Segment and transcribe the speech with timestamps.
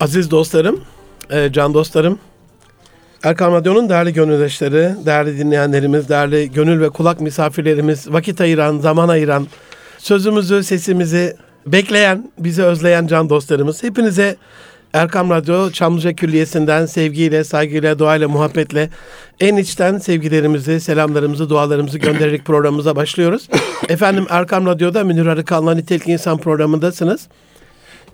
[0.00, 0.80] Aziz dostlarım,
[1.30, 2.18] e, can dostlarım,
[3.22, 9.46] Erkam Radyo'nun değerli gönüldaşları, değerli dinleyenlerimiz, değerli gönül ve kulak misafirlerimiz, vakit ayıran, zaman ayıran,
[9.98, 11.36] sözümüzü, sesimizi
[11.66, 13.82] bekleyen, bizi özleyen can dostlarımız.
[13.82, 14.36] Hepinize
[14.92, 18.90] Erkam Radyo Çamlıca Külliyesi'nden sevgiyle, saygıyla, duayla, muhabbetle
[19.40, 23.48] en içten sevgilerimizi, selamlarımızı, dualarımızı göndererek programımıza başlıyoruz.
[23.88, 27.28] Efendim Erkam Radyo'da Münir Arıkan'la Nitelik İnsan programındasınız.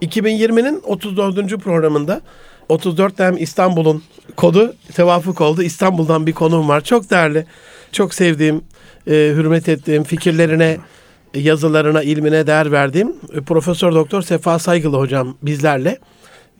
[0.02, 1.56] 2020'nin 34.
[1.58, 2.20] programında
[2.68, 4.02] 34 dem İstanbul'un
[4.36, 5.62] kodu tevafuk oldu.
[5.62, 6.80] İstanbul'dan bir konum var.
[6.80, 7.46] Çok değerli,
[7.92, 8.64] çok sevdiğim,
[9.06, 10.78] e, hürmet ettiğim fikirlerine,
[11.34, 15.98] yazılarına, ilmine değer verdiğim e, Profesör Doktor Sefa Saygılı hocam bizlerle.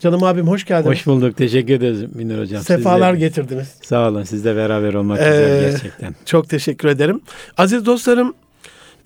[0.04, 0.96] Canım abim hoş geldiniz.
[0.96, 1.36] Hoş bulduk.
[1.36, 2.62] Teşekkür ederiz Münir Hocam.
[2.62, 3.68] Sefalar Sizle, getirdiniz.
[3.82, 4.22] Sağ olun.
[4.22, 6.14] Sizle beraber olmak Ee, güzel gerçekten.
[6.24, 7.20] Çok teşekkür ederim.
[7.56, 8.34] Aziz dostlarım,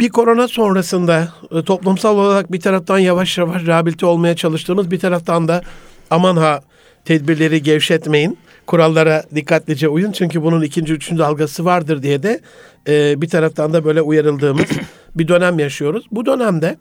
[0.01, 5.49] bir korona sonrasında e, toplumsal olarak bir taraftan yavaş yavaş rehabilite olmaya çalıştığımız bir taraftan
[5.49, 5.63] da
[6.11, 6.61] aman ha
[7.05, 8.39] tedbirleri gevşetmeyin.
[8.67, 12.41] Kurallara dikkatlice uyun çünkü bunun ikinci, üçüncü dalgası vardır diye de
[12.89, 14.67] e, bir taraftan da böyle uyarıldığımız
[15.15, 16.07] bir dönem yaşıyoruz.
[16.11, 16.77] Bu dönemde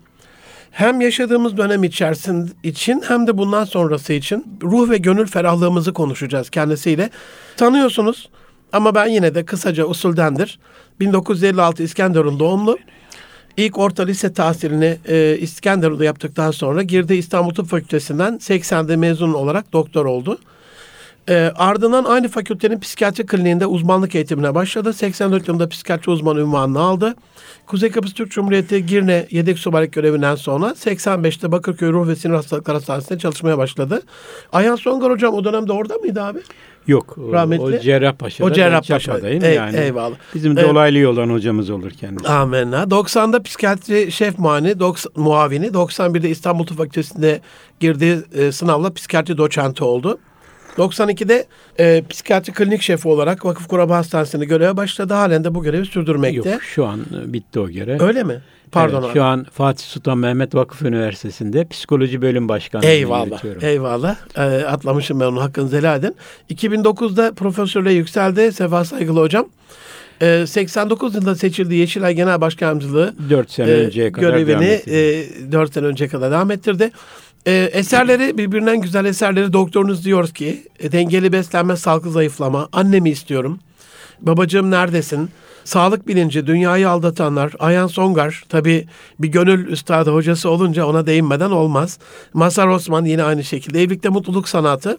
[0.78, 6.50] hem yaşadığımız dönem içerisinde için hem de bundan sonrası için ruh ve gönül ferahlığımızı konuşacağız
[6.50, 7.10] kendisiyle.
[7.58, 8.30] Tanıyorsunuz
[8.74, 10.60] ama ben yine de kısaca usuldendir.
[11.00, 12.78] 1956 İskenderun doğumlu.
[13.58, 19.74] İlk orta lise tahsilini e, İskenderun'da yaptıktan sonra girdi İstanbul Tıp Fakültesinden 80'de mezun olarak
[19.74, 20.40] doktor oldu.
[21.30, 24.94] E, ardından aynı fakültenin psikiyatri kliniğinde uzmanlık eğitimine başladı.
[24.94, 27.16] 84 yılında psikiyatri uzmanı ünvanını aldı.
[27.68, 32.78] Kuzey Kıbrıs Türk Cumhuriyeti Girne yedek subaylık görevinden sonra 85'te Bakırköy Ruh ve Sinir Hastalıkları
[32.78, 34.02] Hastanesi'nde çalışmaya başladı.
[34.54, 36.40] Ayhan Songar hocam o dönemde orada mıydı abi?
[36.88, 37.16] Yok.
[37.18, 38.48] rahmetli- O Cerrahpaşa'da.
[38.48, 39.00] O ben Cerrahpaşa.
[39.00, 39.78] Çapa'dayım Ey- yani.
[39.78, 40.16] eyvallah.
[40.36, 40.70] Bizim Evet.
[40.70, 42.28] dolaylı yoldan hocamız olur kendisi.
[42.30, 42.84] Amenna.
[42.92, 47.42] 90'da psikiyatri şef muayeni, 90, muavini, 91'de İstanbul Tıp Fakültesi'nde
[47.80, 50.18] girdiği e, sınavla psikiyatri doçenti oldu.
[50.78, 51.46] 92'de
[51.80, 55.14] e, psikiyatri klinik şefi olarak Vakıf Kuraba Hastanesi'nde göreve başladı.
[55.14, 56.50] Halen de bu görevi sürdürmekte.
[56.50, 58.02] Yok şu an e, bitti o görev.
[58.02, 58.42] Öyle mi?
[58.72, 59.14] Pardon Evet, abi.
[59.14, 63.26] Şu an Fatih Sultan Mehmet Vakıf Üniversitesi'nde psikoloji bölüm başkanlığı Eyvallah.
[63.26, 63.66] yürütüyorum.
[63.66, 64.16] Eyvallah.
[64.38, 66.16] Ee, atlamışım ben onu hakkınızı helal edin.
[66.54, 69.46] 2009'da profesörle yükseldi Sefa Saygılı hocam.
[70.22, 75.74] Ee, 89 yılında seçildi Yeşilay Genel Başkanımcılığı 4 sene e, önceye kadar görevini e, 4
[75.74, 76.92] sene önceye kadar devam ettirdi.
[77.48, 83.60] E, eserleri birbirinden güzel eserleri doktorunuz diyor ki e, dengeli beslenme, sağlıklı zayıflama, annemi istiyorum,
[84.22, 85.30] babacığım neredesin,
[85.64, 88.88] sağlık bilinci, dünyayı aldatanlar, Ayhan Songar tabi
[89.20, 92.00] bir gönül üstadı hocası olunca ona değinmeden olmaz.
[92.34, 94.98] Masar Osman yine aynı şekilde evlilikte mutluluk sanatı.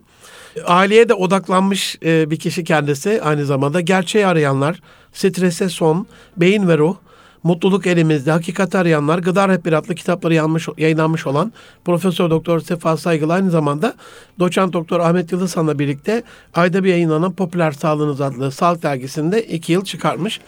[0.66, 3.80] Aileye de odaklanmış e, bir kişi kendisi aynı zamanda.
[3.80, 4.80] Gerçeği arayanlar,
[5.12, 6.06] strese son,
[6.36, 6.96] beyin ve ruh,
[7.42, 11.52] Mutluluk elimizde, hakikat arayanlar, Gıda Rehberi adlı kitapları yanmış, yayınlanmış olan
[11.84, 13.94] Profesör Doktor Sefa Saygılı aynı zamanda
[14.38, 16.22] Doçent Doktor Ahmet Yıldızhan'la birlikte
[16.54, 20.40] ayda bir yayınlanan Popüler Sağlığınız adlı sağlık dergisinde iki yıl çıkarmış.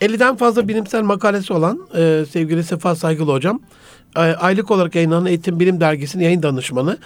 [0.00, 3.60] 50'den fazla bilimsel makalesi olan e, sevgili Sefa Saygılı hocam,
[4.16, 6.98] aylık olarak yayınlanan Eğitim Bilim Dergisi'nin yayın danışmanı.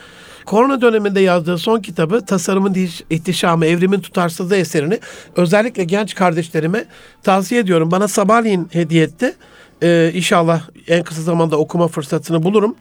[0.46, 2.74] Korona döneminde yazdığı son kitabı Tasarımın
[3.10, 5.00] İhtişamı, Evrimin Tutarsızlığı eserini
[5.36, 6.84] özellikle genç kardeşlerime
[7.22, 7.90] tavsiye ediyorum.
[7.90, 9.34] Bana sabahleyin hediye etti.
[9.82, 12.74] Ee, inşallah en kısa zamanda okuma fırsatını bulurum.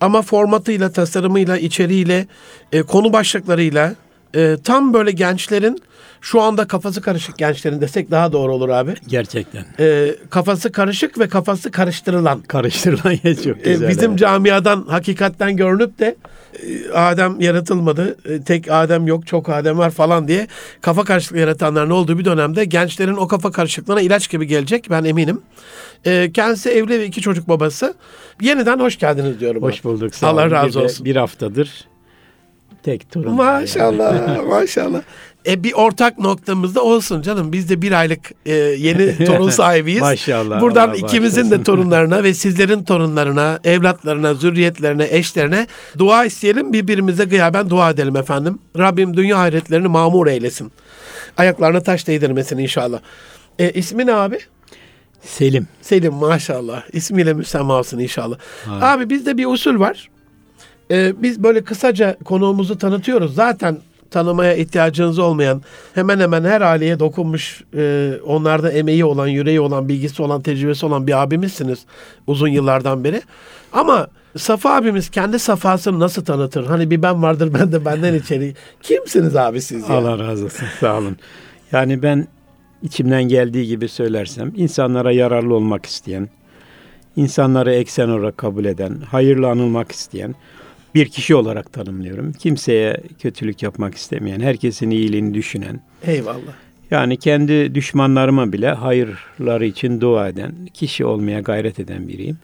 [0.00, 2.26] Ama formatıyla, tasarımıyla, içeriğiyle,
[2.72, 3.94] e, konu başlıklarıyla
[4.34, 5.82] e, tam böyle gençlerin
[6.20, 8.94] şu anda kafası karışık gençlerin desek daha doğru olur abi.
[9.08, 9.64] Gerçekten.
[9.80, 12.40] E, kafası karışık ve kafası karıştırılan.
[12.40, 13.88] Karıştırılan yer çok E, güzel.
[13.88, 14.18] bizim evet.
[14.18, 16.16] camiadan hakikatten görünüp de
[16.66, 18.16] e, Adem yaratılmadı.
[18.24, 20.46] e, Tek Adem yok, çok Adem var falan diye
[20.80, 25.40] kafa karışıklığı yaratanların olduğu bir dönemde gençlerin o kafa karışıklığına ilaç gibi gelecek ben eminim.
[26.04, 27.94] E, Kendisi evli ve iki çocuk babası.
[28.40, 29.62] Yeniden hoş geldiniz diyorum.
[29.62, 30.14] Hoş bulduk.
[30.14, 30.50] Sağ Allah olun.
[30.50, 31.04] razı olsun.
[31.04, 31.84] Bir haftadır
[32.86, 33.34] tek torun.
[33.34, 35.02] Maşallah, maşallah.
[35.46, 37.52] E bir ortak noktamız da olsun canım.
[37.52, 40.00] Biz de bir aylık e, yeni torun sahibiyiz.
[40.00, 41.64] Maşallah, Buradan Allah ikimizin de bağışlasın.
[41.64, 45.66] torunlarına ve sizlerin torunlarına, evlatlarına, zürriyetlerine, eşlerine
[45.98, 46.72] dua isteyelim.
[46.72, 48.58] Birbirimize gıyaben dua edelim efendim.
[48.78, 50.72] Rabbim dünya hayretlerini mamur eylesin.
[51.36, 52.98] Ayaklarına taş değdirmesin inşallah.
[53.58, 54.38] E, ismi ne abi?
[55.22, 55.66] Selim.
[55.82, 56.82] Selim maşallah.
[56.92, 58.36] İsmiyle müsemma olsun inşallah.
[58.66, 58.80] Amin.
[58.80, 60.08] Abi bizde bir usul var.
[60.90, 63.34] Ee, biz böyle kısaca konuğumuzu tanıtıyoruz.
[63.34, 63.78] Zaten
[64.10, 65.62] tanımaya ihtiyacınız olmayan
[65.94, 71.06] hemen hemen her aileye dokunmuş e, onlarda emeği olan, yüreği olan, bilgisi olan, tecrübesi olan
[71.06, 71.86] bir abimizsiniz
[72.26, 73.22] uzun yıllardan beri.
[73.72, 76.66] Ama Safa abimiz kendi safhasını nasıl tanıtır?
[76.66, 78.54] Hani bir ben vardır ben de benden içeri.
[78.82, 79.94] Kimsiniz abi siz ya?
[79.94, 80.66] Allah razı olsun.
[80.80, 81.16] Sağ olun.
[81.72, 82.28] Yani ben
[82.82, 86.28] içimden geldiği gibi söylersem insanlara yararlı olmak isteyen,
[87.16, 90.34] insanları eksen olarak kabul eden, hayırlı anılmak isteyen
[90.96, 92.32] bir kişi olarak tanımlıyorum.
[92.32, 96.52] Kimseye kötülük yapmak istemeyen, herkesin iyiliğini düşünen, Eyvallah.
[96.90, 102.38] yani kendi düşmanlarıma bile hayırları için dua eden, kişi olmaya gayret eden biriyim.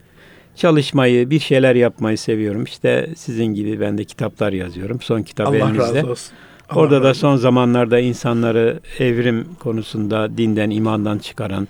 [0.56, 2.64] Çalışmayı, bir şeyler yapmayı seviyorum.
[2.64, 5.00] İşte sizin gibi ben de kitaplar yazıyorum.
[5.00, 5.78] Son kitap Allah elimizde.
[5.98, 6.34] razı olsun.
[6.70, 11.68] Allah Orada da razı son zamanlarda insanları evrim konusunda dinden, imandan çıkaran,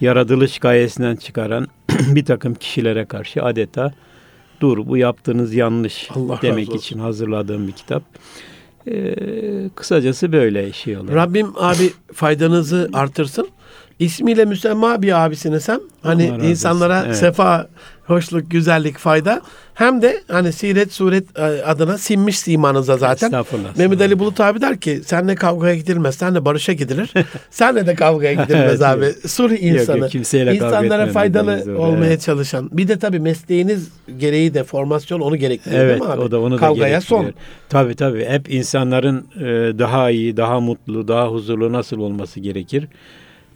[0.00, 1.66] yaratılış gayesinden çıkaran
[2.08, 3.92] bir takım kişilere karşı adeta
[4.60, 8.02] dur bu yaptığınız yanlış Allah demek için hazırladığım bir kitap.
[8.88, 9.14] Ee,
[9.74, 11.14] kısacası böyle şey olur.
[11.14, 13.48] Rabbim abi faydanızı artırsın.
[13.98, 15.80] İsmiyle müsemma bir abisiniz hem.
[16.02, 17.04] Hani insanlara.
[17.06, 17.16] Evet.
[17.16, 17.68] sefa,
[18.06, 19.40] hoşluk, güzellik, fayda.
[19.74, 23.26] Hem de hani siret, suret e, adına sinmiş simanıza zaten.
[23.26, 23.76] Estağfurullah.
[23.76, 27.14] Mehmet Ali Bulut abi der ki senle kavgaya gidilmez, senle barışa gidilir.
[27.50, 29.04] senle de kavgaya gidilmez Evet, abi.
[29.04, 29.14] yok.
[29.26, 29.98] Sulh insanı.
[29.98, 32.20] yok, kimseyle kavga İnsanlara faydalı olmaya evet.
[32.22, 32.70] çalışan.
[32.72, 33.88] Bir de tabii mesleğiniz
[34.18, 36.20] gereği de formasyon onu gerektiriyor Evet değil mi abi?
[36.22, 37.20] o da onu da Kavgaya son.
[37.20, 37.46] gerektiriyor.
[37.68, 42.88] Tabii tabii hep insanların e, daha iyi, daha mutlu, daha huzurlu nasıl olması gerekir?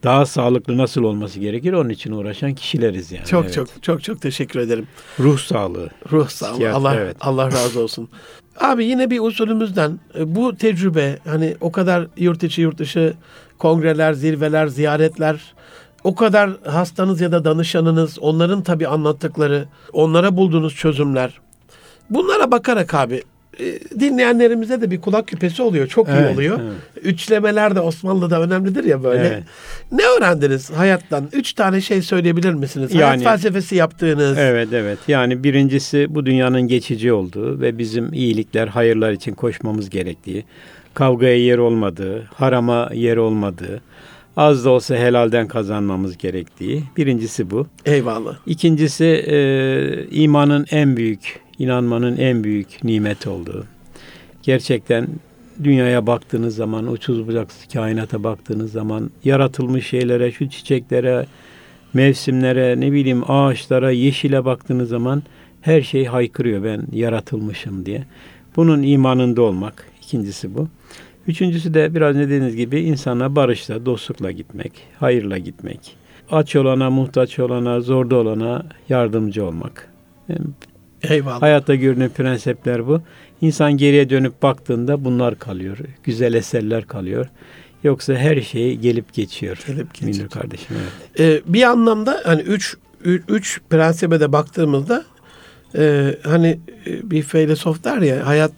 [0.03, 1.73] Daha sağlıklı nasıl olması gerekir?
[1.73, 3.27] Onun için uğraşan kişileriz yani.
[3.27, 3.55] Çok Evet.
[3.55, 4.87] çok çok çok teşekkür ederim.
[5.21, 5.91] Ruh sağlığı.
[6.13, 6.51] Ruh sağlığı.
[6.53, 7.17] Psikiyatri, Allah evet.
[7.21, 8.09] Allah razı olsun.
[8.61, 13.15] Abi yine bir usulümüzden e, bu tecrübe hani o kadar yurt içi yurt dışı
[13.59, 15.55] kongreler, zirveler, ziyaretler
[16.05, 21.41] o kadar hastanız ya da danışanınız, onların tabii anlattıkları, onlara bulduğunuz çözümler.
[22.11, 23.23] Bunlara bakarak abi
[24.01, 25.87] dinleyenlerimize de bir kulak küpesi oluyor.
[25.87, 26.61] Çok iyi Evet, oluyor.
[26.63, 27.05] evet.
[27.05, 29.27] Üçlemeler de Osmanlı'da önemlidir ya böyle.
[29.27, 29.43] Evet.
[29.93, 31.29] Ne öğrendiniz hayattan?
[31.33, 32.95] Üç tane şey söyleyebilir misiniz?
[32.95, 34.39] Hayat Yani- felsefesi yaptığınız.
[34.39, 34.99] Evet evet.
[35.09, 40.45] Yani birincisi bu dünyanın geçici olduğu ve bizim iyilikler, hayırlar için koşmamız gerektiği,
[40.95, 43.81] kavgaya yer olmadığı, harama yer olmadığı,
[44.37, 46.85] az da olsa helalden kazanmamız gerektiği.
[46.97, 47.67] Birincisi bu.
[47.87, 48.37] Eyvallah.
[48.47, 49.37] İkincisi e,
[50.11, 53.67] imanın en büyük, inanmanın en büyük nimet olduğu.
[54.43, 55.09] Gerçekten
[55.65, 61.27] dünyaya baktığınız zaman, uçsuz bucaksız kainata baktığınız zaman, yaratılmış şeylere, şu çiçeklere,
[61.95, 65.23] mevsimlere, ne bileyim ağaçlara, yeşile baktığınız zaman
[65.61, 68.05] her şey haykırıyor ben yaratılmışım diye.
[68.57, 69.87] Bunun imanında olmak.
[70.03, 70.69] ikincisi bu.
[71.27, 75.97] Üçüncüsü de biraz dediğiniz gibi insana barışla, dostlukla gitmek, hayırla gitmek.
[76.31, 79.89] Aç olana, muhtaç olana, zorda olana yardımcı olmak.
[81.11, 81.43] Eyvallah.
[81.43, 83.03] hayatta görünen prensipler bu.
[83.41, 85.79] İnsan geriye dönüp baktığında bunlar kalıyor.
[86.05, 87.27] Güzel eserler kalıyor.
[87.83, 89.59] Yoksa her şey gelip geçiyor.
[89.67, 90.15] Gelip geçiyor.
[90.17, 91.21] Münir kardeşim evet.
[91.21, 95.05] Ee, bir anlamda hani üç, ü- üç prensibe de baktığımızda
[95.79, 98.53] e, hani e, bir filozof der ya hayat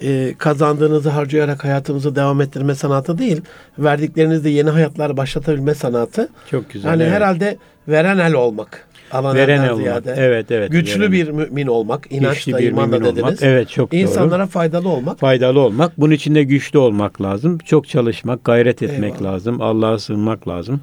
[0.00, 3.40] e, kazandığınızı harcayarak hayatınızı devam ettirme sanatı değil,
[3.78, 6.28] verdiklerinizde yeni hayatlar başlatabilme sanatı.
[6.50, 6.90] Çok güzel.
[6.90, 7.12] hani evet.
[7.12, 7.58] herhalde
[7.88, 8.88] veren el olmak.
[9.14, 9.76] Alan Veren olmak.
[9.76, 10.14] ziyade.
[10.18, 10.70] Evet evet.
[10.72, 11.12] Güçlü veren.
[11.12, 13.22] bir mümin olmak, inançla, Güçlü bir imanla mümin dediniz.
[13.24, 13.38] olmak.
[13.42, 14.00] Evet çok doğru.
[14.00, 15.18] İnsanlara faydalı olmak.
[15.18, 16.00] faydalı olmak.
[16.00, 17.58] Bunun için de güçlü olmak lazım.
[17.58, 19.32] Çok çalışmak, gayret etmek Eyvallah.
[19.32, 19.60] lazım.
[19.60, 20.80] Allah'a sığınmak lazım.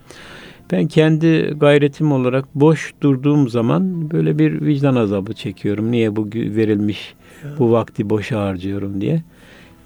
[0.71, 5.91] Ben kendi gayretim olarak boş durduğum zaman böyle bir vicdan azabı çekiyorum.
[5.91, 7.13] Niye bu verilmiş
[7.59, 9.21] bu vakti boşa harcıyorum diye.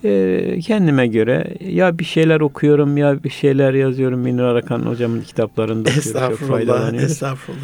[0.04, 4.20] Ee, kendime göre ya bir şeyler okuyorum ya bir şeyler yazıyorum.
[4.20, 5.90] Münir Arakan hocamın kitaplarında.
[5.90, 7.00] Çok Estağfurullah, faydalanıyorum.
[7.10, 7.62] estağfurullah.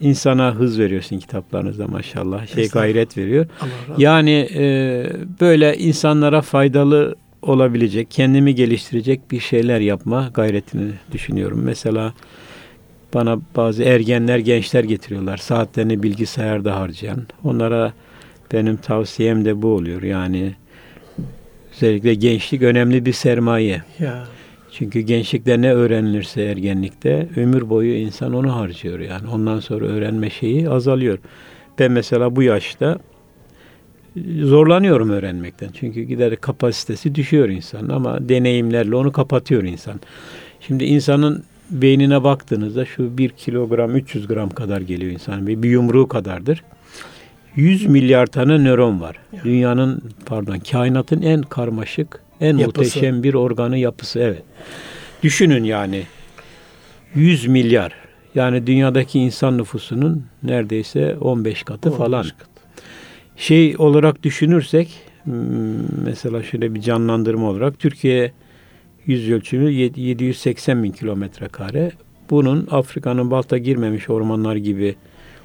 [0.00, 2.46] İnsana hız veriyorsun kitaplarınızda maşallah.
[2.46, 3.46] Şey gayret veriyor.
[3.98, 5.06] Yani e,
[5.40, 11.60] böyle insanlara faydalı olabilecek, kendimi geliştirecek bir şeyler yapma gayretini düşünüyorum.
[11.64, 12.12] Mesela
[13.14, 15.36] bana bazı ergenler, gençler getiriyorlar.
[15.36, 17.26] Saatlerini bilgisayarda harcayan.
[17.44, 17.92] Onlara
[18.52, 20.02] benim tavsiyem de bu oluyor.
[20.02, 20.54] Yani
[21.74, 23.82] özellikle gençlik önemli bir sermaye.
[23.98, 24.24] Ya.
[24.78, 29.28] Çünkü gençlikte ne öğrenilirse ergenlikte ömür boyu insan onu harcıyor yani.
[29.28, 31.18] Ondan sonra öğrenme şeyi azalıyor.
[31.78, 32.98] Ben mesela bu yaşta
[34.42, 35.68] zorlanıyorum öğrenmekten.
[35.74, 40.00] Çünkü giderek kapasitesi düşüyor insan ama deneyimlerle onu kapatıyor insan.
[40.60, 45.46] Şimdi insanın beynine baktığınızda şu 1 kilogram 300 gram kadar geliyor insan.
[45.46, 46.64] Bir, bir yumruğu kadardır.
[47.56, 49.16] 100 milyar tane nöron var.
[49.44, 52.66] Dünyanın pardon kainatın en karmaşık, en Yapısı.
[52.66, 54.42] muhteşem bir organı yapısı evet.
[55.22, 56.02] Düşünün yani
[57.14, 57.92] 100 milyar.
[58.34, 62.26] Yani dünyadaki insan nüfusunun neredeyse 15 katı falan.
[63.36, 64.88] Şey olarak düşünürsek
[66.04, 68.32] mesela şöyle bir canlandırma olarak Türkiye
[69.06, 71.92] yüz ölçümü yed- 780 bin kilometre kare.
[72.30, 74.96] Bunun Afrika'nın balta girmemiş ormanlar gibi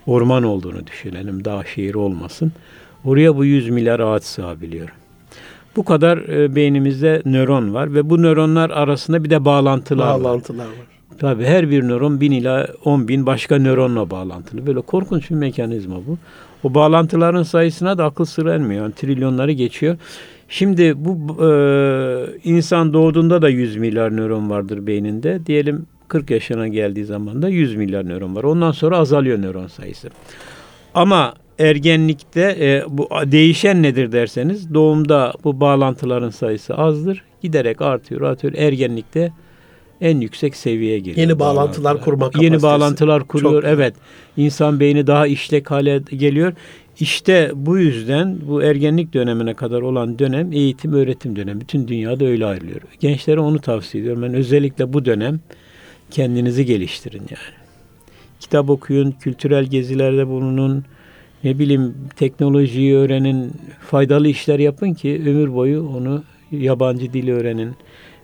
[0.07, 1.45] orman olduğunu düşünelim.
[1.45, 2.51] Dağ şehir olmasın.
[3.05, 4.89] Oraya bu 100 milyar ağaç sığabiliyor.
[5.75, 10.23] Bu kadar e, beynimizde nöron var ve bu nöronlar arasında bir de bağlantılar var.
[10.23, 10.93] Bağlantılar var.
[11.19, 14.67] Tabii her bir nöron 1000 ila 10 bin başka nöronla bağlantılı.
[14.67, 16.17] Böyle korkunç bir mekanizma bu.
[16.63, 18.81] O bağlantıların sayısına da akıl sır ermiyor.
[18.83, 19.97] Yani trilyonları geçiyor.
[20.49, 21.49] Şimdi bu e,
[22.43, 25.45] insan doğduğunda da 100 milyar nöron vardır beyninde.
[25.45, 28.43] Diyelim 40 yaşına geldiği zaman da 100 milyar nöron var.
[28.43, 30.09] Ondan sonra azalıyor nöron sayısı.
[30.93, 37.23] Ama ergenlikte e, bu değişen nedir derseniz doğumda bu bağlantıların sayısı azdır.
[37.41, 38.53] Giderek artıyor, artıyor.
[38.57, 39.31] Ergenlikte
[40.01, 41.17] en yüksek seviyeye geliyor.
[41.17, 42.45] Yeni bağlantılar kurma kapasitesi.
[42.45, 43.61] Yeni bağlantılar kuruyor.
[43.61, 43.95] Çok- evet.
[44.37, 46.53] İnsan beyni daha işlek hale geliyor.
[46.99, 51.61] İşte bu yüzden bu ergenlik dönemine kadar olan dönem eğitim öğretim dönemi.
[51.61, 52.81] Bütün dünyada öyle ayrılıyor.
[52.99, 54.23] Gençlere onu tavsiye ediyorum.
[54.23, 55.39] Ben özellikle bu dönem
[56.11, 57.53] kendinizi geliştirin yani.
[58.39, 60.83] Kitap okuyun, kültürel gezilerde bulunun,
[61.43, 63.51] ne bileyim teknolojiyi öğrenin,
[63.89, 67.75] faydalı işler yapın ki ömür boyu onu yabancı dili öğrenin,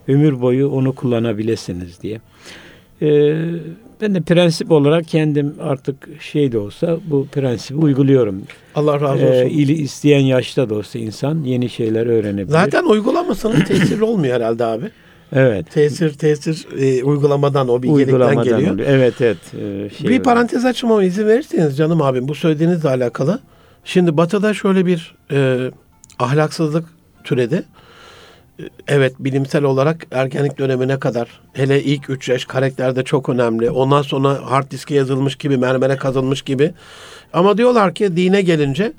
[0.07, 2.21] ömür boyu onu kullanabilirsiniz diye.
[3.01, 3.35] Ee,
[4.01, 8.41] ben de prensip olarak kendim artık şey de olsa bu prensibi uyguluyorum.
[8.75, 9.33] Allah razı olsun.
[9.33, 12.51] Ee, ili isteyen yaşta da olsa insan yeni şeyler öğrenebilir.
[12.51, 14.85] Zaten uygulamasanız tesirli olmuyor herhalde abi.
[15.33, 15.71] Evet.
[15.71, 18.73] Tesir tesir e, uygulamadan o bilgelikten Uygulamadan geliyor.
[18.73, 18.87] oluyor.
[18.89, 19.37] Evet evet.
[19.53, 23.39] Ee, şey bir parantez açmama izin verirseniz canım abim bu söylediğinizle alakalı.
[23.83, 25.71] Şimdi Batı'da şöyle bir e,
[26.19, 26.85] ahlaksızlık
[27.23, 27.63] türedi.
[28.59, 33.69] E, Evet bilimsel olarak ergenlik dönemine kadar hele ilk 3 yaş karakterde çok önemli.
[33.69, 36.71] Ondan sonra hard diske yazılmış gibi mermere kazılmış gibi.
[37.33, 38.93] Ama diyorlar ki dine gelince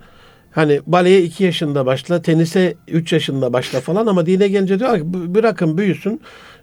[0.51, 5.05] hani baleye 2 yaşında başla, tenise 3 yaşında başla falan ama dine gelince diyorlar ki
[5.15, 6.21] "Bu- bırakın büyüsün.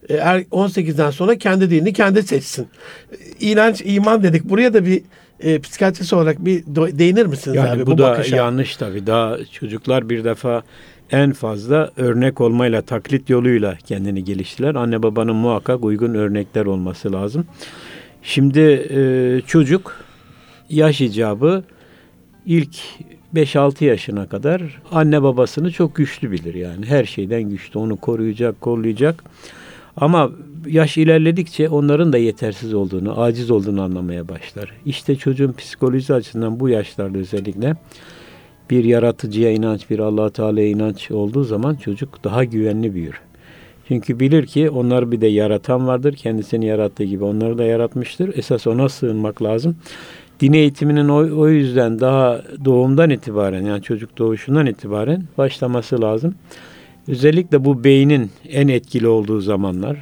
[0.10, 2.67] E, er- 18'den sonra kendi dinini kendi seçsin.
[3.39, 4.44] İnanç, iman dedik.
[4.44, 5.01] Buraya da bir
[5.39, 6.63] e, psikiyatrist olarak bir
[7.00, 8.36] değinir misiniz Yani abi bu, bu, da bakışa?
[8.36, 9.08] yanlış tabii.
[9.08, 10.62] Daha çocuklar bir defa
[11.12, 14.75] en fazla örnek olmayla, taklit yoluyla kendini geliştiler.
[14.75, 17.46] Anne babanın muhakkak uygun örnekler olması lazım.
[18.24, 20.06] Şimdi e, çocuk
[20.70, 21.63] yaş icabı
[22.46, 22.75] ilk
[23.38, 26.86] 5-6 yaşına kadar anne babasını çok güçlü bilir yani.
[26.86, 27.79] Her şeyden güçlü.
[27.79, 29.24] Onu koruyacak, kollayacak.
[29.98, 30.32] Ama
[30.67, 34.72] yaş ilerledikçe onların da yetersiz olduğunu, aciz olduğunu anlamaya başlar.
[34.86, 37.75] İşte çocuğun psikolojisi açısından bu yaşlarda özellikle
[38.70, 43.22] bir yaratıcıya inanç, bir allah Teala'ya inanç olduğu zaman çocuk daha güvenli büyür.
[43.88, 46.13] Çünkü bilir ki onlar bir de yaratan vardır.
[46.13, 48.38] Kendisini yarattığı gibi onları da yaratmıştır.
[48.38, 49.75] Esas ona sığınmak lazım.
[50.39, 56.36] Din eğitiminin o, o yüzden daha doğumdan itibaren yani çocuk doğuşundan itibaren başlaması lazım.
[57.08, 59.98] Özellikle bu beynin en etkili olduğu zamanlar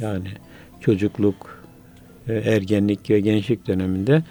[0.00, 0.28] yani
[0.80, 1.34] çocukluk,
[2.28, 4.22] e, ergenlik ve gençlik döneminde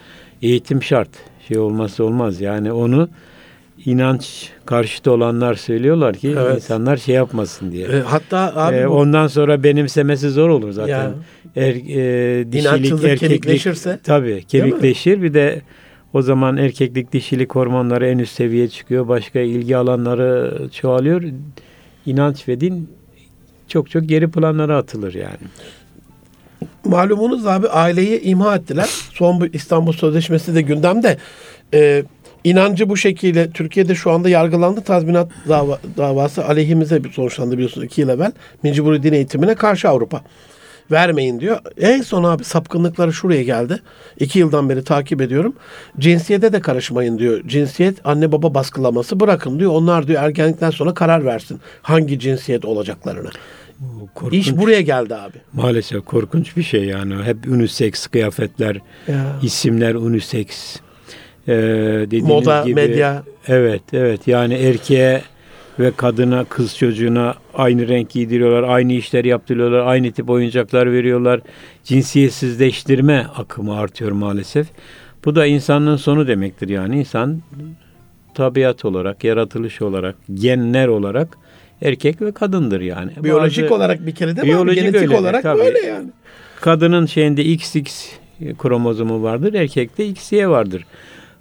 [0.42, 1.10] eğitim şart.
[1.48, 2.42] Şey olmazsa olmaz.
[2.42, 3.10] Yani onu
[3.86, 6.56] inanç karşıtı olanlar söylüyorlar ki Evet.
[6.56, 7.88] insanlar şey yapmasın diye.
[7.88, 11.04] E, hatta abi bu ondan sonra benimsemesi zor olur zaten.
[11.04, 11.14] Ya.
[11.56, 15.22] Er, e, dişilik, erkeklik kemikleşirse, tabii kemikleşir.
[15.22, 15.62] Bir de
[16.14, 19.08] o zaman erkeklik, dişilik hormonları en üst seviyeye çıkıyor.
[19.08, 21.24] Başka ilgi alanları çoğalıyor.
[22.06, 22.90] İnanç ve din
[23.68, 25.38] çok çok geri planlara atılır yani.
[26.86, 28.90] malumunuz abi aileyi imha ettiler.
[29.14, 31.18] Son bu İstanbul Sözleşmesi de gündemde.
[31.74, 32.04] E,
[32.44, 34.82] inancı bu şekilde Türkiye'de şu anda yargılandı.
[34.82, 38.32] Tazminat dava, davası aleyhimize bir sonuçlandı biliyorsunuz iki yıl evvel.
[38.64, 40.22] Mecburi din eğitimine karşı Avrupa.
[40.92, 41.58] Vermeyin diyor.
[41.80, 43.80] En son abi sapkınlıkları şuraya geldi.
[44.20, 45.56] İki yıldan beri takip ediyorum.
[46.00, 47.42] Cinsiyete de karışmayın diyor.
[47.48, 49.72] Cinsiyet anne baba baskılaması bırakın diyor.
[49.72, 51.60] Onlar diyor ergenlikten sonra karar versin.
[51.82, 53.30] Hangi cinsiyet olacaklarına.
[53.80, 55.38] Bu korkunç, İş buraya geldi abi.
[55.54, 57.24] maalesef korkunç bir şey yani.
[57.24, 58.78] Hep unisex kıyafetler,
[59.08, 59.40] Ya.
[59.44, 60.76] isimler unisex.
[61.48, 61.54] Ee,
[62.02, 63.24] dediğiniz Moda, gibi, medya.
[63.48, 64.28] Evet, evet.
[64.28, 65.22] Yani erkeğe
[65.80, 71.40] ve kadına, kız çocuğuna aynı renk giydiriyorlar, aynı işler yaptırıyorlar, aynı tip oyuncaklar veriyorlar.
[71.84, 74.68] Cinsiyetsizleştirme akımı artıyor maalesef.
[75.26, 77.00] Bu da insanlığın sonu demektir yani.
[77.00, 77.42] İnsan
[78.34, 81.38] tabiat olarak, yaratılış olarak, genler olarak
[81.82, 83.12] erkek ve kadındır yani.
[83.24, 84.40] Biyolojik Bazı- olarak bir kere de mi?
[84.42, 84.48] abi?
[84.48, 85.60] Biyolojik Genetik öyle, olarak tabii.
[85.60, 86.08] böyle yani.
[86.62, 88.10] Kadının şeyinde XX
[88.60, 90.86] kromozomu vardır, erkekte XY vardır.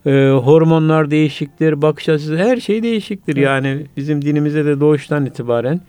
[0.07, 3.37] Ee, hormonlar değişiktir, bakış açısı her şey değişiktir.
[3.37, 5.81] Yani bizim dinimizde de doğuştan itibaren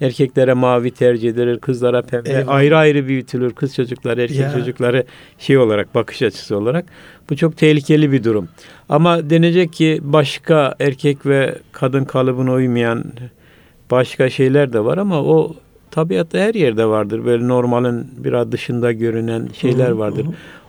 [0.00, 2.30] erkeklere mavi tercih edilir, kızlara pembe.
[2.30, 2.48] Eyvallah.
[2.54, 3.52] Ayrı ayrı büyütülür.
[3.52, 4.52] Kız çocukları, erkek Ya.
[4.52, 5.04] çocukları
[5.38, 6.84] şey olarak, bakış açısı olarak.
[7.30, 8.48] Bu çok tehlikeli bir durum.
[8.88, 13.04] Ama denecek ki başka erkek ve kadın kalıbına uymayan
[13.90, 15.54] başka şeyler de var ama o
[15.94, 17.24] tabiatta her yerde vardır.
[17.24, 20.26] Böyle normalin biraz dışında görünen şeyler vardır.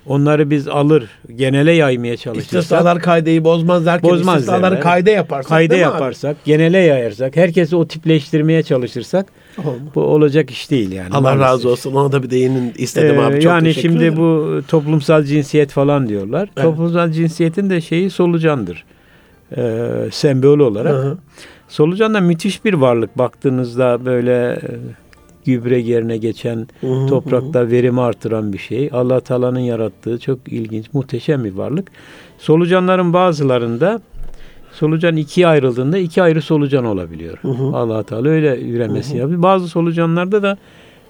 [0.08, 4.82] Onları biz alır, genele yaymaya çalışırsak, İstisnalar kaydeyi bozmaz derken Bozmaz istisnaları derler.
[4.82, 5.94] kayde yaparsak kayda değil mi abi?
[5.94, 9.26] yaparsak, genele yayarsak, herkesi o tipleştirmeye çalışırsak
[9.58, 9.76] Olmaz.
[9.96, 11.10] bu olacak iş değil yani.
[11.12, 11.46] Allah maalesef.
[11.46, 11.94] razı olsun.
[11.94, 13.34] Ona da bir değinin istedim Ee, abi.
[13.34, 14.18] Çok yani teşekkür şimdi ederim.
[14.18, 16.50] bu toplumsal cinsiyet falan diyorlar.
[16.58, 16.66] Evet.
[16.66, 18.84] Toplumsal cinsiyetin de şeyi solucandır.
[19.58, 20.94] Ee, sembol olarak.
[20.94, 21.18] Hı hı.
[21.68, 23.18] Solucan da müthiş bir varlık.
[23.18, 24.60] Baktığınızda böyle e,
[25.46, 28.90] gübre yerine geçen, Hı hı, toprakta verimi artıran bir şey.
[28.94, 31.92] Allah Teala'nın yarattığı çok ilginç, muhteşem bir varlık.
[32.38, 34.02] Solucanların bazılarında
[34.72, 37.38] solucan ikiye ayrıldığında iki ayrı solucan olabiliyor.
[37.42, 37.78] Hı hı.
[37.78, 39.42] Allah Teala öyle üremesi yapıyor.
[39.42, 40.58] Bazı solucanlarda da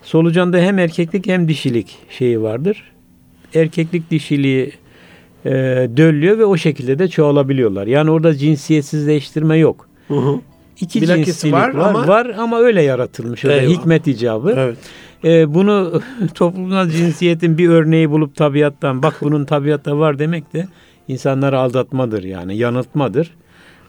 [0.03, 2.91] solucanda hem erkeklik hem dişilik şeyi vardır.
[3.55, 4.71] Erkeklik dişiliği
[5.45, 5.51] e,
[5.97, 7.87] döllüyor ve o şekilde de çoğalabiliyorlar.
[7.87, 9.87] Yani orada cinsiyetsizleştirme yok.
[10.07, 10.39] Hı hı.
[10.81, 13.45] İki Bilakis cinslilik var var, ama- var ama öyle yaratılmış.
[13.45, 14.53] Öyle hikmet icabı.
[14.57, 14.77] Evet.
[15.23, 16.01] Ee, bunu
[16.33, 20.67] toplumsal cinsiyetin bir örneği bulup tabiattan bak bunun tabiatta var demek de
[21.07, 23.31] insanları aldatmadır yani yanıltmadır.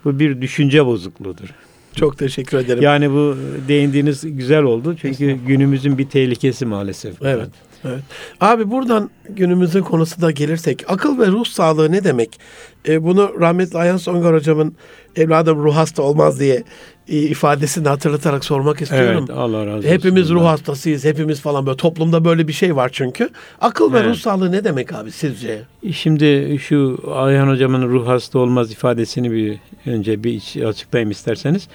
[0.04, 1.48] Bu bir düşünce bozukluğudur.
[1.96, 2.82] Çok teşekkür ederim.
[2.82, 3.36] Yani bu
[3.68, 7.22] değindiğiniz güzel oldu çünkü günümüzün bir tehlikesi maalesef.
[7.22, 7.48] Evet.
[7.84, 8.00] Evet.
[8.40, 12.40] Abi buradan günümüzün konusu da gelirsek akıl ve ruh sağlığı ne demek?
[12.88, 14.76] E, bunu rahmetli Ayhan Songar hocamın
[15.16, 16.62] evladım ruh hasta olmaz diye
[17.08, 19.24] e, ifadesini hatırlatarak sormak istiyorum.
[19.28, 19.88] Evet Allah razı olsun.
[19.88, 21.04] Hepimiz ruh hastasıyız.
[21.04, 23.28] Hepimiz falan böyle toplumda böyle bir şey var çünkü.
[23.60, 24.10] Akıl ve Evet.
[24.10, 25.62] ruh sağlığı ne demek abi sizce?
[25.92, 31.68] Şimdi şu Ayhan hocamın ruh hasta olmaz ifadesini bir önce bir açıklayayım isterseniz.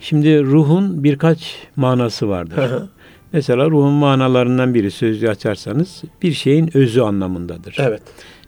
[0.00, 2.56] Şimdi ruhun birkaç manası vardır.
[3.32, 7.76] Mesela ruhun manalarından biri sözlüğü açarsanız bir şeyin özü anlamındadır.
[7.80, 8.02] evet.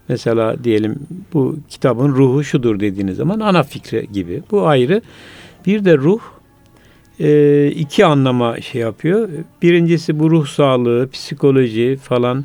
[0.09, 0.99] Mesela diyelim
[1.33, 4.43] bu kitabın ruhu şudur dediğiniz zaman ana fikri gibi.
[4.51, 5.03] Bu ayrı.
[5.67, 6.21] Bir de ruh
[7.21, 9.29] e, iki anlama şey yapıyor.
[9.63, 12.45] Birincisi bu ruh sağlığı, psikoloji falan.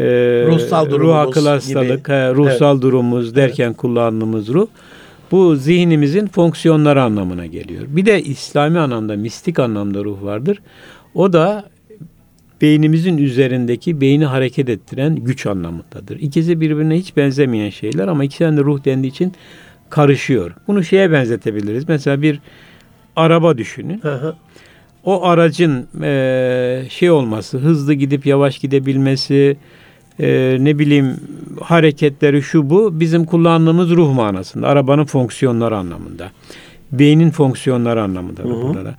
[0.00, 0.04] e,
[0.46, 2.14] Ruhsal ruh durumumuz akıl hastalık, gibi.
[2.14, 4.66] he, ruhsal durumumuz derken kullandığımız ruh.
[5.30, 7.82] Bu zihnimizin fonksiyonları anlamına geliyor.
[7.88, 10.58] Bir de İslami anlamda, mistik anlamda ruh vardır.
[11.14, 11.64] O da
[12.60, 16.20] beynimizin üzerindeki beyni hareket ettiren güç anlamındadır.
[16.20, 19.32] İkisi birbirine hiç benzemeyen şeyler ama ikisinin de ruh dendiği için
[19.90, 20.54] karışıyor.
[20.66, 21.88] Bunu şeye benzetebiliriz.
[21.88, 22.40] Mesela bir
[23.16, 24.00] araba düşünün.
[24.02, 24.34] Hı hı.
[25.04, 29.56] O aracın eee, şey olması, hızlı gidip yavaş gidebilmesi,
[30.18, 31.16] eee, ne bileyim
[31.60, 34.68] hareketleri şu bu bizim kullandığımız ruh manasında.
[34.68, 36.30] Arabanın fonksiyonları anlamında.
[36.92, 38.42] Beynin fonksiyonları anlamında.
[38.42, 38.62] Hı hı.
[38.62, 38.94] burada da.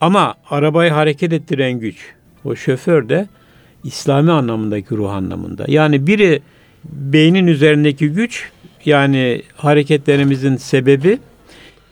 [0.00, 1.96] Ama arabayı hareket ettiren güç,
[2.44, 3.28] o şoför de
[3.84, 5.64] İslami anlamındaki ruh anlamında.
[5.68, 6.42] Yani biri
[6.84, 8.50] beynin üzerindeki güç
[8.84, 11.18] yani hareketlerimizin sebebi,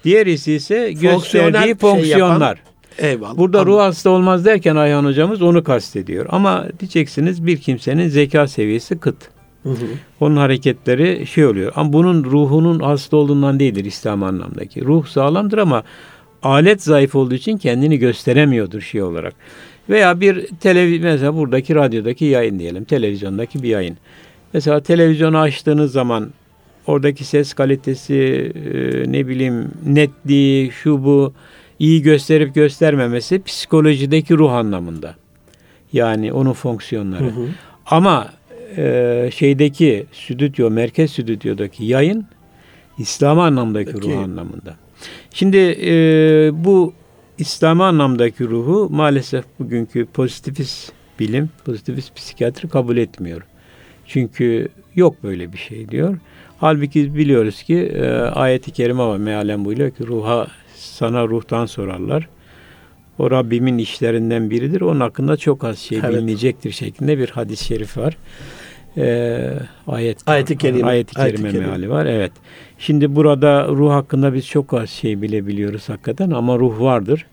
[0.04, 2.58] diğerisi ise gösterdiği şey fonksiyonlar.
[2.98, 3.36] Eyvallah.
[3.36, 3.74] Burada Anladım.
[3.74, 6.26] ruh hasta olmaz derken Ayhan hocamız onu kastediyor.
[6.28, 9.16] Ama diyeceksiniz bir kimsenin zeka seviyesi kıt.
[9.62, 9.86] Hı hı.
[10.20, 11.72] Onun hareketleri şey oluyor.
[11.76, 14.84] Ama bunun ruhunun hasta olduğundan değildir İslam anlamdaki.
[14.84, 15.82] Ruh sağlamdır ama
[16.42, 19.34] alet zayıf olduğu için kendini gösteremiyordur şey olarak.
[19.90, 22.84] Veya bir televizyon mesela buradaki radyodaki yayın diyelim.
[22.84, 23.96] Televizyondaki bir yayın.
[24.52, 26.30] Mesela televizyonu açtığınız zaman
[26.86, 31.32] oradaki ses kalitesi e, ne bileyim netliği şu bu
[31.78, 35.14] iyi gösterip göstermemesi psikolojideki ruh anlamında.
[35.92, 37.24] Yani onun fonksiyonları.
[37.24, 37.48] Hı hı.
[37.86, 38.28] Ama
[38.76, 42.26] e, şeydeki stüdyo, merkez stüdyodaki yayın
[42.98, 44.08] İslam anlamdaki Peki.
[44.08, 44.74] ruh anlamında.
[45.32, 45.94] Şimdi e,
[46.64, 46.92] bu
[47.38, 53.42] İslam anlamdaki ruhu maalesef bugünkü pozitivist bilim, pozitivist psikiyatri kabul etmiyor.
[54.06, 56.18] Çünkü yok böyle bir şey diyor.
[56.58, 62.28] Halbuki biliyoruz ki e, ayeti kerime var mealen buyuruyor ki ruha sana ruhtan sorarlar.
[63.18, 64.80] O Rabbimin işlerinden biridir.
[64.80, 66.10] Onun hakkında çok az şey Evet.
[66.10, 68.16] bilinecektir şeklinde bir hadis-i şerif var.
[68.98, 69.52] Ee,
[69.86, 70.86] ayet Ayet-i kerime.
[70.88, 71.66] ayet-i Ayet-i kerime kerime.
[71.66, 72.06] meali var.
[72.06, 72.32] Evet.
[72.78, 77.26] Şimdi burada ruh hakkında biz çok az şey bilebiliyoruz hakikaten ama ruh vardır.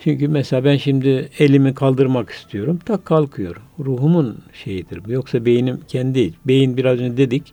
[0.00, 2.78] Çünkü mesela ben şimdi elimi kaldırmak istiyorum.
[2.84, 3.56] Tak kalkıyor.
[3.84, 5.00] Ruhumun şeyidir.
[5.08, 6.32] Yoksa beynim kendi.
[6.46, 7.52] Beyin biraz önce dedik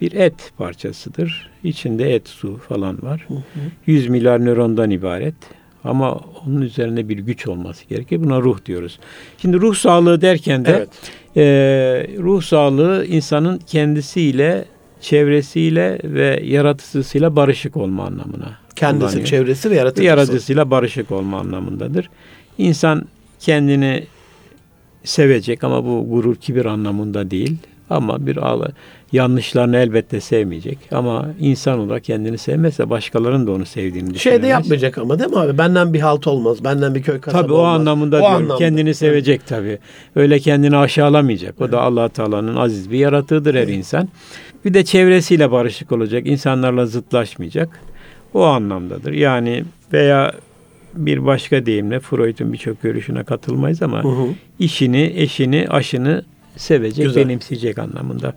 [0.00, 1.50] bir et parçasıdır.
[1.64, 3.26] İçinde et, su falan var.
[3.86, 5.34] 100 milyar nörondan ibaret.
[5.84, 8.24] Ama onun üzerine bir güç olması gerekir.
[8.24, 8.98] Buna ruh diyoruz.
[9.38, 10.88] Şimdi ruh sağlığı derken de Evet.
[11.36, 11.42] e,
[12.18, 14.64] ruh sağlığı insanın kendisiyle,
[15.00, 18.58] çevresiyle ve yaratıcısıyla barışık olma anlamına.
[18.76, 19.26] Kendisi, kullanıyor.
[19.26, 20.04] çevresi ve yaratıcısı.
[20.06, 22.10] Yaratıcısıyla barışık olma anlamındadır.
[22.58, 23.06] İnsan
[23.40, 24.06] kendini
[25.04, 27.56] sevecek ama bu gurur kibir anlamında değil.
[27.90, 28.68] Ama bir ağla,
[29.12, 30.78] yanlışlarını elbette sevmeyecek.
[30.92, 34.40] Ama insan olarak kendini sevmezse başkalarının da onu sevdiğini düşünemez.
[34.40, 35.58] Şey de yapmayacak ama değil mi abi?
[35.58, 36.64] Benden bir halt olmaz.
[36.64, 37.80] Benden bir köy kasaba Tabii o olmaz.
[37.80, 38.36] anlamında O diyorum.
[38.36, 38.56] anlamda.
[38.56, 39.78] Kendini sevecek tabii.
[40.16, 41.60] Öyle kendini aşağılamayacak.
[41.60, 44.08] O da allah Teala'nın aziz bir yaratığıdır her insan.
[44.64, 46.26] Bir de çevresiyle barışık olacak.
[46.26, 47.80] insanlarla zıtlaşmayacak.
[48.34, 49.12] O anlamdadır.
[49.12, 50.32] Yani veya
[50.94, 54.26] bir başka deyimle Freud'un birçok görüşüne katılmayız ama Hı hı.
[54.58, 56.24] işini, eşini, aşını
[56.56, 57.24] sevecek, Güzel.
[57.28, 58.34] benimseyecek anlamında.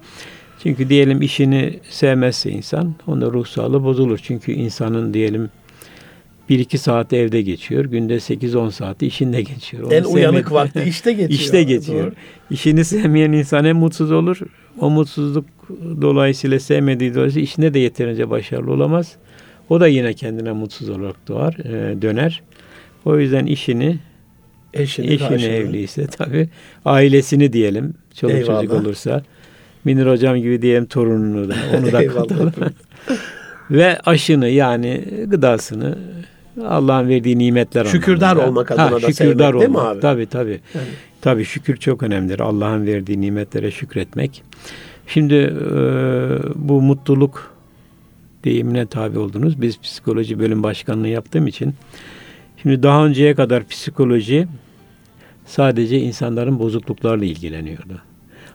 [0.64, 4.20] Çünkü diyelim işini sevmezse insan, onda ruh sağlığı bozulur.
[4.24, 5.50] Çünkü insanın diyelim
[6.50, 7.86] 1-2 saat evde geçiyor.
[7.86, 9.84] Günde 8-10 saati işinde geçiyor.
[9.84, 11.30] Onu En uyanık sevmedi- vakti işte geçiyor.
[11.40, 12.06] İşte geçiyor.
[12.06, 12.14] Doğru.
[12.52, 14.38] İşini sevmeyen insan hem mutsuz olur.
[14.80, 15.46] O mutsuzluk
[16.02, 19.12] dolayısıyla sevmediği dolayısıyla işinde de yeterince başarılı olamaz.
[19.70, 22.42] O da yine kendine mutsuz olarak doğar, e, döner.
[23.06, 23.98] O yüzden işini,
[24.74, 26.50] Eşini, eşini evliyse tabii,
[26.86, 28.62] ailesini diyelim, çoluk Eyvallah.
[28.62, 29.24] çocuk olursa.
[29.86, 32.54] Minir hocam gibi diyelim torununu da, onu da katalım.
[33.72, 35.98] Ve aşını yani gıdasını
[36.66, 38.50] Allah'ın verdiği nimetler Şükürdar anlamında.
[38.50, 40.00] olmak adına da şükürdar sevmek değil mi abi?
[40.00, 40.60] Tabii tabii.
[40.76, 40.88] Yani.
[41.22, 42.40] Tabii şükür çok önemlidir.
[42.40, 44.44] Allah'ın verdiği nimetlere şükretmek.
[45.08, 45.52] Şimdi e,
[46.56, 47.54] bu mutluluk
[48.44, 49.62] deyimine tabi oldunuz.
[49.62, 51.74] Biz psikoloji bölüm başkanlığı yaptığım için
[52.62, 54.48] şimdi daha önceye kadar psikoloji
[55.54, 58.02] sadece insanların bozukluklarla ilgileniyordu.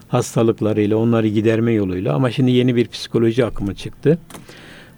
[0.08, 4.18] Hastalıklarıyla, onları giderme yoluyla ama şimdi yeni bir psikoloji akımı çıktı.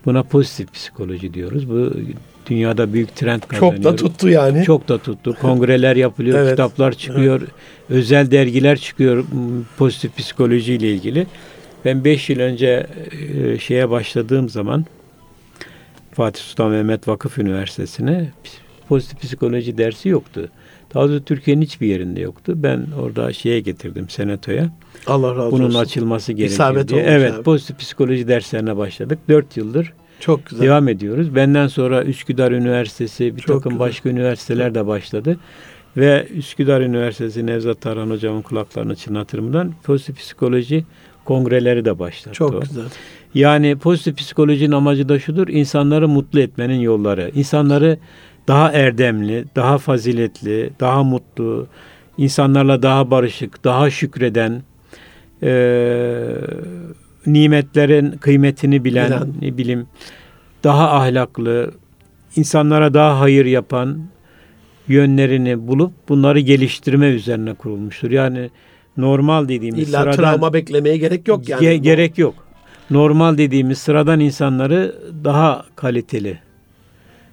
[0.06, 1.70] Buna pozitif psikoloji diyoruz.
[1.70, 1.92] Bu
[2.46, 3.74] dünyada büyük trend kazanıyor.
[3.74, 4.64] Çok da tuttu yani.
[4.64, 5.36] Çok da tuttu.
[5.40, 6.50] Kongreler yapılıyor, Evet.
[6.50, 7.40] kitaplar çıkıyor,
[7.88, 9.24] özel dergiler çıkıyor
[9.78, 11.26] pozitif psikoloji ile ilgili.
[11.84, 12.86] Ben 5 yıl önce
[13.34, 14.86] e, şeye başladığım zaman
[16.12, 18.30] Fatih Sultan Mehmet Vakıf Üniversitesi'ne
[18.88, 20.48] pozitif psikoloji dersi yoktu.
[20.94, 22.52] Daha doğrusu Türkiye'nin hiçbir yerinde yoktu.
[22.56, 24.70] Ben orada şeye getirdim senatoya.
[25.06, 25.78] Allah razı Bunun olsun.
[25.78, 27.00] açılması gerekiyor İsabet diye.
[27.00, 27.42] olmuş Evet, abi.
[27.42, 29.18] pozitif psikoloji derslerine başladık.
[29.28, 30.64] 4 yıldır Çok güzel.
[30.66, 31.34] devam ediyoruz.
[31.34, 33.80] Benden sonra Üsküdar Üniversitesi, bir Çok takım güzel.
[33.88, 35.36] başka üniversiteler de başladı.
[35.96, 40.84] Ve Üsküdar Üniversitesi Nevzat Tarhan hocamın kulaklarını çınlatırımdan pozitif psikoloji
[41.24, 42.30] kongreleri de başlattı.
[42.44, 42.50] o.
[42.50, 42.84] Çok güzel.
[43.34, 45.48] Yani pozitif psikolojinin amacı da şudur.
[45.48, 47.30] insanları mutlu etmenin yolları.
[47.34, 47.98] İnsanları
[48.50, 51.66] daha erdemli, daha faziletli, daha mutlu,
[52.18, 54.62] insanlarla daha barışık, daha şükreden,
[55.42, 56.36] eee,
[57.26, 59.28] nimetlerin kıymetini bilen, Bilen.
[59.42, 59.86] ne bileyim,
[60.64, 61.70] daha ahlaklı,
[62.36, 63.98] insanlara daha hayır yapan
[64.88, 68.10] yönlerini bulup bunları geliştirme üzerine kurulmuştur.
[68.10, 68.50] Yani
[68.96, 71.64] normal dediğimiz İlla sıradan travma beklemeye gerek yok yani.
[71.66, 72.34] Ge- gerek yok.
[72.90, 76.38] Normal dediğimiz sıradan insanları daha kaliteli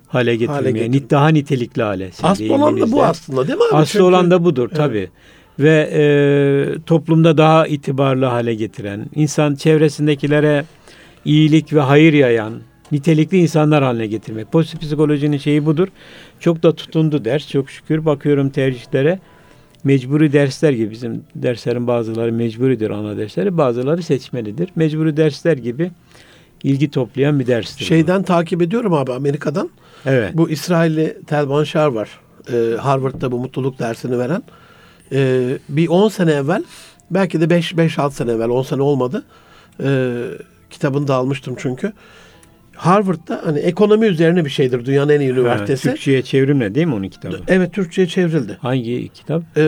[0.08, 2.10] hale getirmeye, getir- nit- daha nitelikli hale.
[2.24, 3.76] Asıl olan da bu aslında değil mi abi?
[3.78, 5.10] Aslı Çünkü- olan da budur tabii.
[5.60, 10.65] Ve e, toplumda daha itibarlı hale getiren, insan çevresindekilere
[11.26, 12.54] iyilik ve hayır yayan,
[12.91, 14.52] nitelikli insanlar haline getirmek.
[14.52, 15.88] Pozitif psikolojinin şeyi budur.
[16.39, 17.50] Çok da tutundu ders.
[17.50, 19.20] Çok şükür bakıyorum tercihlere.
[19.84, 24.70] Mecburi dersler gibi bizim derslerin bazıları mecburidir ana dersleri, bazıları seçmelidir.
[24.76, 25.91] Mecburi dersler gibi
[26.63, 27.82] ilgi toplayan bir derstir.
[27.82, 27.86] bu.
[27.86, 29.70] Şeyden takip ediyorum abi Amerika'dan.
[30.06, 30.32] Evet.
[30.38, 32.10] Bu İsrailli Tel Banşar var.
[32.54, 34.43] Ee, Harvard'da bu mutluluk dersini veren.
[35.12, 36.63] Ee, bir 10 sene evvel
[37.12, 39.24] belki de 5-6 sene evvel 10 sene olmadı.
[39.84, 40.13] Ee,
[40.70, 41.93] kitabını da almıştım çünkü.
[42.76, 44.86] Harvard'da hani ekonomi üzerine bir şeydir.
[44.86, 45.89] Dünyanın en iyi Ha, üniversitesi.
[45.89, 47.39] Türkçe'ye çevrimle değil mi onun kitabı?
[47.48, 48.58] Evet Türkçe'ye çevrildi.
[48.62, 49.43] Hangi kitap?
[49.58, 49.62] Ee,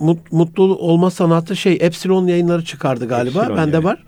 [0.00, 3.38] mut- mutlu olma sanatı şey Epsilon yayınları çıkardı galiba.
[3.38, 3.84] Epsilon, Bende evet.
[3.84, 4.04] var.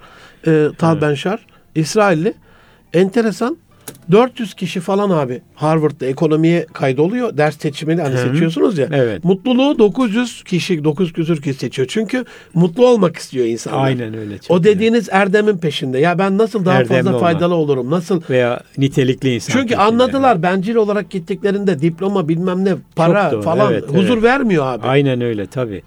[0.46, 1.00] Ee, Tal.
[1.00, 1.46] Benşar.
[1.74, 2.34] İsrailli.
[2.92, 3.56] Enteresan.
[4.10, 7.36] 400 kişi falan abi Harvard'da ekonomiye kaydoluyor.
[7.36, 8.30] Ders seçimini hani Hı hı.
[8.32, 8.88] seçiyorsunuz ya.
[8.92, 9.24] Evet.
[9.24, 11.88] Mutluluğu 900 kişi, 900 küsür kişi seçiyor.
[11.90, 13.84] Çünkü mutlu olmak istiyor insanlar.
[13.84, 14.34] Aynen öyle.
[14.48, 15.98] O dediğiniz erdemin peşinde.
[15.98, 17.20] Ya ben nasıl daha Erdemli fazla olmak.
[17.20, 17.90] faydalı olurum?
[17.90, 19.52] Nasıl veya nitelikli insan.
[19.52, 24.22] çünkü anladılar bencil olarak gittiklerinde diploma bilmem ne para doğru, falan evet, huzur evet.
[24.22, 24.86] vermiyor abi.
[24.86, 25.82] Aynen öyle tabii.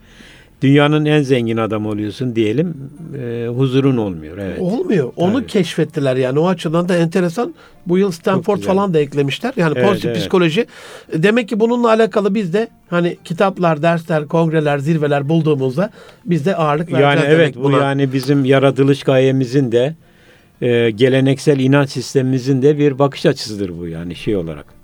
[0.62, 2.74] Dünyanın en zengin adamı oluyorsun diyelim.
[3.20, 4.38] e, huzurun olmuyor.
[4.38, 4.60] Evet.
[4.60, 5.12] Olmuyor.
[5.16, 5.48] Onu Tabii.
[5.48, 6.40] keşfettiler yani.
[6.40, 7.56] O açıdan da enteresan.
[7.88, 9.54] Bu yıl Stanford falan da eklemişler.
[9.58, 10.18] Yani Evet, pozitif evet.
[10.20, 10.66] psikoloji.
[11.14, 15.90] Demek ki bununla alakalı biz de hani kitaplar, dersler, kongreler, zirveler bulduğumuzda
[16.26, 17.78] biz de ağırlık vereceğiz Yani demek evet bu buna.
[17.84, 19.96] yani bizim yaratılış gayemizin de
[20.62, 24.77] e, geleneksel inanç sistemimizin de bir bakış açısıdır bu yani şey olarak.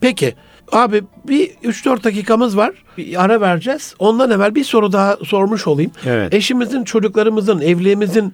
[0.00, 0.34] Peki.
[0.72, 2.72] Abi bir 3-4 dakikamız var.
[2.98, 3.94] Bir ara vereceğiz.
[3.98, 5.90] Ondan evvel bir soru daha sormuş olayım.
[6.06, 6.34] Evet.
[6.34, 8.32] Eşimizin, çocuklarımızın, evliliğimizin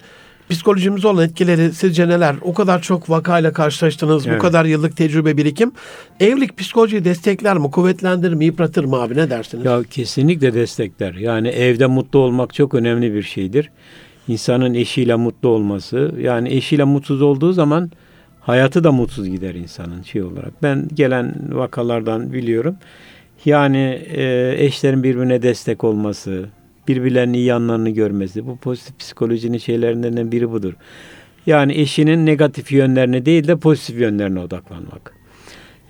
[0.51, 2.35] psikolojimize olan etkileri sizce neler?
[2.43, 4.43] O kadar çok vakayla karşılaştınız, bu Evet.
[4.43, 5.73] kadar yıllık tecrübe birikim.
[6.21, 9.65] Evlilik psikolojiyi destekler mi, kuvvetlendirir mi, yıpratır mı abi ne dersiniz?
[9.65, 11.15] Ya kesinlikle destekler.
[11.15, 13.71] Yani evde mutlu olmak çok önemli bir şeydir.
[14.29, 16.15] İnsanın eşiyle mutlu olması.
[16.21, 17.91] Yani eşiyle mutsuz olduğu zaman
[18.47, 20.63] hayatı da mutsuz gider insanın şey olarak.
[20.63, 22.77] Ben gelen vakalardan biliyorum.
[23.45, 26.49] Yani e, eşlerin birbirine destek olması,
[26.89, 28.47] birbirlerinin iyi yanlarını görmesi.
[28.47, 30.73] Bu pozitif psikolojinin şeylerinden biri budur.
[31.47, 35.15] Yani eşinin negatif yönlerine değil de pozitif yönlerine odaklanmak.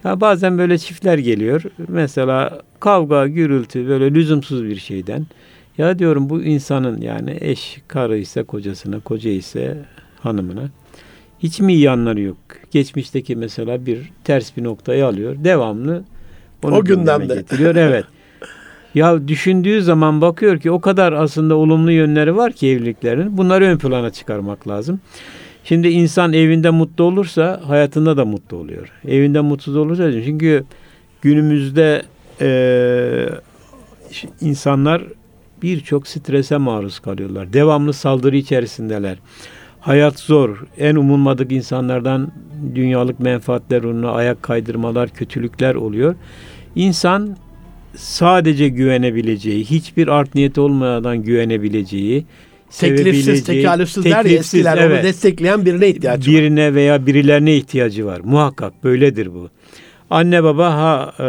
[0.05, 1.63] Ya bazen böyle çiftler geliyor.
[1.89, 5.27] Mesela kavga, gürültü böyle lüzumsuz bir şeyden.
[5.79, 9.79] Ya diyorum bu insanın yani eş karı ise kocasına, koca ise
[10.21, 10.71] hanımına
[11.45, 12.37] hiç mi iyi yanları yok?
[12.71, 15.37] Geçmişteki mesela bir ters bir noktayı alıyor.
[15.45, 16.05] Devamlı
[16.63, 17.35] onu O gündemde.
[17.35, 17.75] getiriyor.
[17.77, 18.05] Evet.
[18.95, 23.39] Ya düşündüğü zaman bakıyor ki o kadar aslında olumlu yönleri var ki evliliklerin.
[23.39, 25.01] Bunları ön plana çıkarmak lazım.
[25.65, 28.89] Şimdi insan evinde mutlu olursa hayatında da mutlu oluyor.
[29.09, 30.65] Evinde mutsuz olursa çünkü
[31.23, 32.03] günümüzde
[32.41, 33.29] eee,
[34.41, 35.03] insanlar
[35.63, 37.53] birçok strese maruz kalıyorlar.
[37.53, 39.19] Devamlı saldırı içerisindeler.
[39.85, 40.65] Hayat zor.
[40.79, 42.33] En umulmadık insanlardan
[42.75, 46.15] dünyalık menfaatler uğruna ayak kaydırmalar, kötülükler oluyor.
[46.77, 47.37] İnsan
[47.97, 52.27] sadece güvenebileceği, hiçbir art niyeti olmadan güvenebileceği,
[52.71, 55.05] Teklifsiz, tekalüfsüz der ya eskiler onu evet.
[55.05, 56.39] destekleyen birine ihtiyacı var.
[56.39, 58.21] birine veya birilerine ihtiyacı var.
[58.25, 59.49] Muhakkak böyledir bu.
[60.11, 61.25] Anne baba ha e,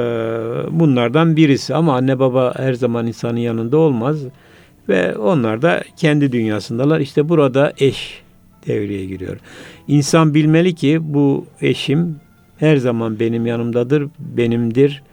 [0.80, 4.18] bunlardan birisi ama anne baba her zaman insanın yanında olmaz
[4.90, 7.00] ve onlar da kendi dünyasındalar.
[7.00, 8.25] İşte burada eş
[8.68, 9.38] devreye giriyor.
[9.88, 12.16] İnsan bilmeli ki bu eşim
[12.58, 15.04] her zaman benim yanımdadır, benimdir.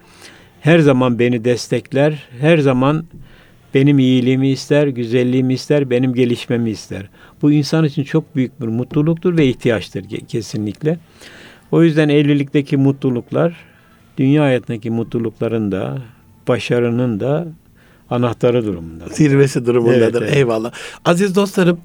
[0.60, 3.04] Her zaman beni destekler, her zaman
[3.74, 7.08] benim iyiliğimi ister, güzelliğimi ister, benim gelişmemi ister.
[7.42, 10.98] Bu insan için çok büyük bir mutluluktur ve ihtiyaçtır ke- kesinlikle.
[11.72, 13.56] O yüzden evlilikteki mutluluklar,
[14.18, 15.98] dünya hayatındaki mutlulukların da,
[16.48, 17.48] başarının da
[18.10, 19.04] anahtarı durumunda.
[19.08, 20.02] Zirvesi durumundadır.
[20.02, 20.36] Evet, evet.
[20.36, 20.72] Eyvallah.
[21.04, 21.78] Aziz dostlarım,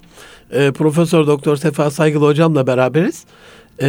[0.52, 3.26] e, Profesör Doktor Sefa Saygılı hocamla beraberiz.
[3.82, 3.88] E,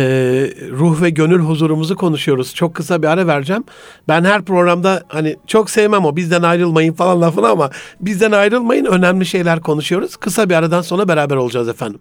[0.71, 2.55] ruh ve gönül huzurumuzu konuşuyoruz.
[2.55, 3.65] Çok kısa bir ara vereceğim.
[4.09, 9.27] Ben her programda hani çok sevmem o bizden ayrılmayın falan lafını ama bizden ayrılmayın önemli
[9.27, 10.17] şeyler konuşuyoruz.
[10.17, 12.01] Kısa bir aradan sonra beraber olacağız efendim.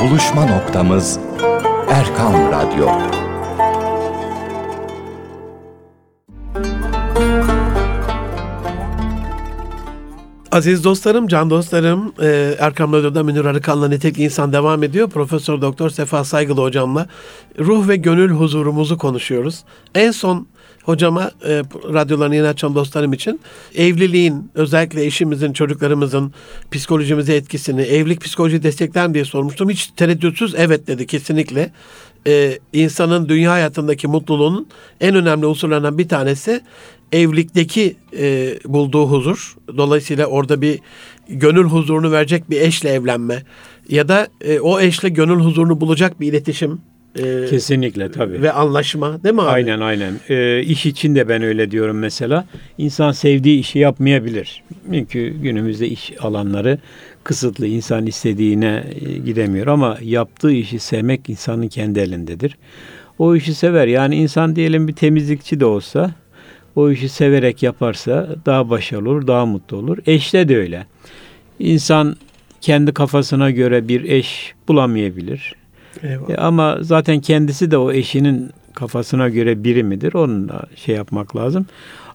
[0.00, 1.18] Buluşma noktamız
[1.90, 3.25] Erkam Radyo.
[10.52, 15.10] Aziz dostlarım, can dostlarım, e, Erkam Radyo'da Münir Arıkan'la Nitekli İnsan devam ediyor.
[15.10, 17.06] Profesör Doktor Sefa Saygılı hocamla
[17.58, 19.64] ruh ve gönül huzurumuzu konuşuyoruz.
[19.94, 20.46] En son
[20.82, 23.40] hocama e, radyolarını yeni açan dostlarım için
[23.74, 26.32] evliliğin özellikle eşimizin, çocuklarımızın
[26.70, 29.70] psikolojimize etkisini, evlilik psikoloji destekler diye sormuştum.
[29.70, 31.72] Hiç tereddütsüz evet dedi kesinlikle.
[32.26, 34.66] E, insanın dünya hayatındaki mutluluğunun
[35.00, 36.60] en önemli unsurlarından bir tanesi
[37.12, 39.56] evlilikteki e, bulduğu huzur.
[39.76, 40.78] Dolayısıyla orada bir
[41.28, 43.42] gönül huzurunu verecek bir eşle evlenme
[43.88, 46.80] ya da e, o eşle gönül huzurunu bulacak bir iletişim
[47.18, 48.42] e, Kesinlikle tabii.
[48.42, 49.50] ve anlaşma değil mi abi?
[49.50, 50.14] Aynen aynen.
[50.28, 52.46] Ee, iş için de ben öyle diyorum mesela.
[52.78, 54.62] İnsan sevdiği işi yapmayabilir.
[54.92, 56.78] Çünkü günümüzde iş alanları
[57.24, 57.66] kısıtlı.
[57.66, 62.56] İnsan istediğine e, gidemiyor ama yaptığı işi sevmek insanın kendi elindedir.
[63.18, 63.86] O işi sever.
[63.86, 66.10] Yani insan diyelim bir temizlikçi de olsa
[66.76, 69.98] o işi severek yaparsa daha başarılı olur, daha mutlu olur.
[70.06, 70.86] Eşte de öyle.
[71.58, 72.16] İnsan
[72.60, 75.54] kendi kafasına göre bir eş bulamayabilir.
[76.02, 76.30] Eyvallah.
[76.30, 80.14] E, ama zaten kendisi de o eşinin kafasına göre biri midir?
[80.14, 81.66] Onunla şey yapmak lazım.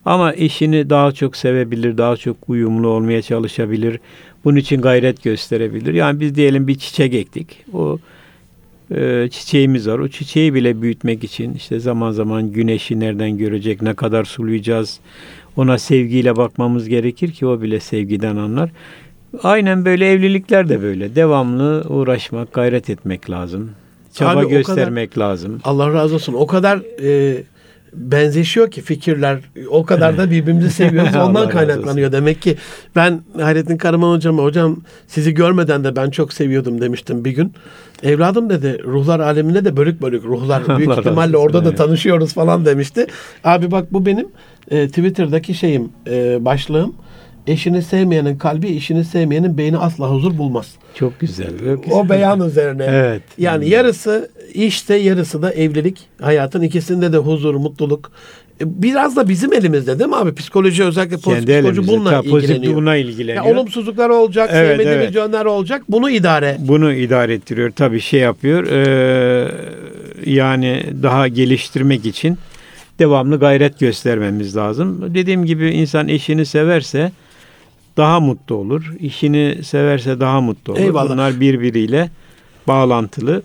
[0.05, 3.99] Ama eşini daha çok sevebilir, daha çok uyumlu olmaya çalışabilir.
[4.45, 5.93] Bunun için gayret gösterebilir.
[5.93, 7.65] Yani biz diyelim bir çiçek ektik.
[7.73, 7.99] O
[8.95, 9.99] e, çiçeğimiz var.
[9.99, 14.99] O çiçeği bile büyütmek için işte zaman zaman güneşi nereden görecek, ne kadar sulayacağız.
[15.57, 18.69] Ona sevgiyle bakmamız gerekir ki o bile sevgiden anlar.
[19.43, 21.15] Aynen böyle evlilikler de böyle.
[21.15, 23.71] Devamlı uğraşmak, gayret etmek lazım.
[24.13, 25.59] Çaba Abi o kadar- göstermek lazım.
[25.63, 26.33] Allah razı olsun.
[26.33, 27.43] O kadar e,
[27.93, 29.39] benzeşiyor ki fikirler.
[29.69, 31.15] O kadar da birbirimizi seviyoruz.
[31.15, 32.11] Ondan kaynaklanıyor.
[32.11, 32.57] Demek ki
[32.95, 37.53] ben Hayrettin Karaman hocama hocam sizi görmeden de ben çok seviyordum demiştim bir gün.
[38.03, 40.77] Evladım dedi ruhlar aleminde de bölük bölük ruhlar.
[40.77, 43.07] Büyük ihtimalle orada da tanışıyoruz falan demişti.
[43.43, 44.27] Abi bak bu benim
[44.71, 46.95] e, Twitter'daki şeyim e, başlığım.
[47.47, 50.75] Eşini sevmeyenin kalbi, işini sevmeyenin beyni asla huzur bulmaz.
[50.95, 51.47] Çok güzel.
[51.47, 51.99] Çok güzel.
[51.99, 52.85] O beyan üzerine.
[52.89, 53.21] Evet.
[53.37, 55.97] Yani yarısı işte yarısı da evlilik.
[56.21, 58.11] Hayatın ikisinde de huzur, mutluluk,
[58.61, 60.35] E, Biraz da bizim elimizde değil mi abi?
[60.35, 62.75] Psikoloji özellikle psikoloji bununla pozitif ilgileniyor.
[62.81, 63.45] buna ilgileniyor.
[63.45, 65.15] olumsuzluklar olacak, Evet, sevmediğimiz evet.
[65.15, 65.83] yönler olacak.
[65.89, 66.57] Bunu idare.
[66.59, 67.71] Bunu idare ettiriyor.
[67.75, 68.67] Tabii şey yapıyor.
[68.67, 69.51] eee,
[70.25, 72.37] yani daha geliştirmek için
[72.99, 75.15] devamlı gayret göstermemiz lazım.
[75.15, 77.11] Dediğim gibi insan eşini severse
[77.97, 78.93] daha mutlu olur.
[78.99, 80.81] İşini severse daha mutlu olur.
[80.81, 81.09] Eyvallah.
[81.13, 82.09] Bunlar birbiriyle
[82.67, 83.41] bağlantılı.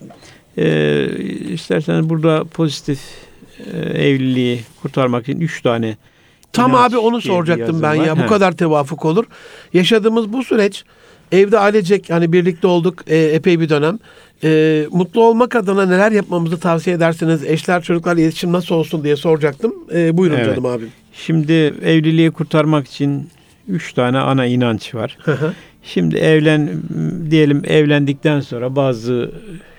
[0.56, 1.08] Eee
[1.52, 3.00] isterseniz burada pozitif
[3.58, 5.96] eee, evliliği kurtarmak için üç tane
[6.52, 8.04] Tam abi onu soracaktım ben var.
[8.06, 8.16] ya.
[8.16, 8.26] Bu He.
[8.26, 9.24] kadar tevafuk olur.
[9.72, 10.84] Yaşadığımız bu süreç
[11.32, 13.98] evde ailecek hani birlikte olduk e, epey bir dönem.
[14.44, 17.44] E, mutlu olmak adına neler yapmamızı tavsiye edersiniz?
[17.44, 19.74] Eşler çocuklarla iletişim nasıl olsun diye soracaktım.
[19.94, 20.46] E, buyurun Evet.
[20.46, 20.88] canım abim.
[21.12, 21.52] Şimdi
[21.84, 23.28] evliliği kurtarmak için
[23.68, 25.18] üç tane ana inanç var.
[25.82, 26.70] Şimdi evlen
[27.30, 29.30] diyelim evlendikten sonra bazı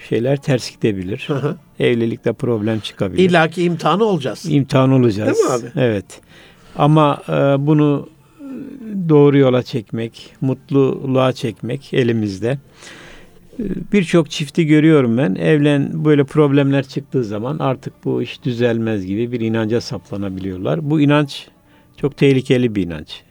[0.10, 1.24] şeyler ters gidebilir.
[1.28, 1.56] Hı hı.
[1.80, 3.30] Evlilikte problem çıkabilir.
[3.30, 4.46] İlla ki imtihanı olacağız.
[4.50, 5.38] İmtihan olacağız.
[5.38, 5.82] Değil mi abi?
[5.86, 6.06] Evet.
[6.76, 7.32] Ama e,
[7.68, 8.10] bunu
[9.10, 12.50] doğru yola çekmek, mutluluğa çekmek elimizde.
[13.60, 15.36] E, Birçok çifti görüyorum ben.
[15.36, 20.90] Evlen böyle problemler çıktığı zaman artık bu iş düzelmez gibi bir inanca saplanabiliyorlar.
[20.90, 21.48] Bu inanç
[21.98, 23.22] çok tehlikeli bir inanç.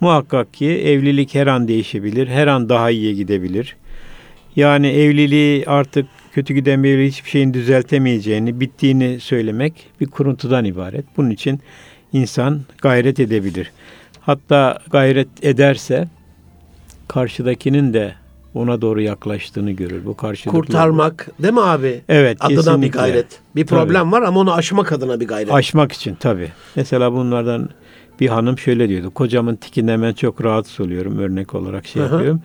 [0.00, 3.76] Muhakkak ki evlilik her an değişebilir, her an daha iyiye gidebilir.
[4.56, 11.04] Yani evliliği artık kötü giden bir evliliği hiçbir şeyin düzeltemeyeceğini, bittiğini söylemek bir kuruntudan ibaret.
[11.16, 11.60] Bunun için
[12.12, 13.72] insan gayret edebilir.
[14.20, 16.08] Hatta gayret ederse
[17.08, 18.14] karşıdakinin de
[18.54, 20.04] ona doğru yaklaştığını görür.
[20.04, 20.60] Bu karşılıklı.
[20.60, 22.00] Kurtarmak değil mi abi?
[22.08, 22.88] Evet, Adına bir kesinlikle.
[23.00, 23.26] gayret.
[23.56, 23.78] Bir Tabii.
[23.80, 25.52] problem var ama onu aşmak adına bir gayret.
[25.54, 26.52] Aşmak için tabii.
[26.76, 27.68] Mesela bunlardan
[28.20, 29.10] bir hanım şöyle diyordu.
[29.10, 31.18] Kocamın tikinden ben çok rahatsız oluyorum.
[31.18, 32.38] Örnek olarak şey Hı hı.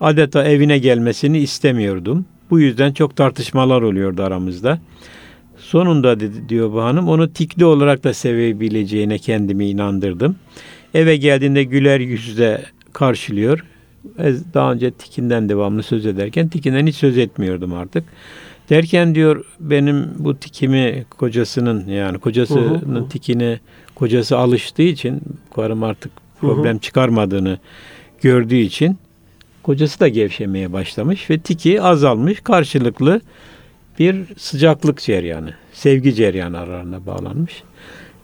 [0.00, 2.24] Adeta evine gelmesini istemiyordum.
[2.50, 4.78] Bu yüzden çok tartışmalar oluyordu aramızda.
[5.56, 10.36] Sonunda dedi, diyor bu hanım onu tikli olarak da sevebileceğine kendimi inandırdım.
[10.94, 13.64] Eve geldiğinde güler yüzle karşılıyor.
[14.54, 18.04] Daha önce tikinden devamlı söz ederken tikinden hiç söz etmiyordum artık.
[18.70, 23.08] Derken diyor benim bu tikimi kocasının yani kocasının Hı hı, hı.
[23.08, 23.60] tikini
[23.94, 25.20] kocası alıştığı için
[25.54, 27.58] karım artık problem çıkarmadığını
[28.22, 28.98] gördüğü için
[29.66, 33.20] kocası da gevşemeye başlamış ve tiki azalmış karşılıklı
[33.98, 37.62] bir sıcaklık ceryanı, sevgi ceryanı aralarına bağlanmış.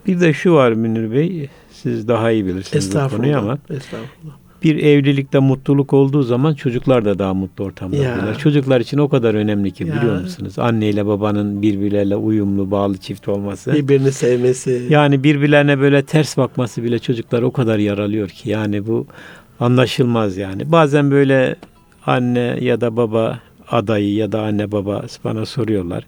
[0.07, 4.37] Bir de şu var Münir Bey, siz daha iyi bilirsiniz bu konuyu ama Estağfurullah.
[4.62, 8.38] Bir evlilikte mutluluk olduğu zaman çocuklar da daha mutlu ortamda oluyorlar.
[8.38, 9.96] Çocuklar için o kadar önemli ki Ya.
[9.96, 10.59] biliyor musunuz?
[10.59, 13.72] Anneyle babanın birbirleriyle uyumlu, bağlı çift olması.
[13.72, 14.87] Birbirini sevmesi.
[14.90, 19.07] Yani birbirlerine böyle ters bakması bile çocuklar o kadar yaralıyor ki yani bu
[19.62, 20.72] anlaşılmaz yani.
[20.72, 21.57] Bazen böyle
[22.07, 26.07] anne ya da baba adayı ya da anne baba bana soruyorlar.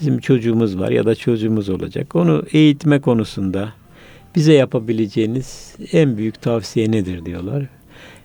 [0.00, 2.16] Bizim çocuğumuz var ya da çocuğumuz olacak.
[2.16, 3.72] Onu eğitme konusunda
[4.34, 7.66] bize yapabileceğiniz en büyük tavsiye nedir diyorlar.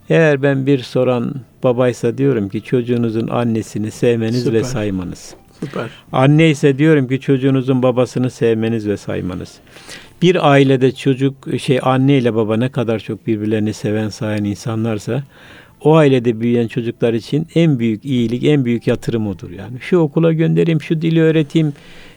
[0.09, 4.53] Eğer ben bir soran babaysa diyorum ki çocuğunuzun annesini sevmeniz Süper.
[4.53, 5.35] ve saymanız.
[5.59, 5.89] Süper.
[6.11, 9.59] Anne ise diyorum ki çocuğunuzun babasını sevmeniz ve saymanız.
[10.21, 15.23] Bir ailede çocuk şey anne ile baba ne kadar çok birbirlerini seven sayan insanlarsa
[15.83, 19.77] o ailede büyüyen çocuklar için en büyük iyilik, en büyük yatırım odur yani.
[19.79, 21.73] Şu okula göndereyim, şu dili öğreteyim,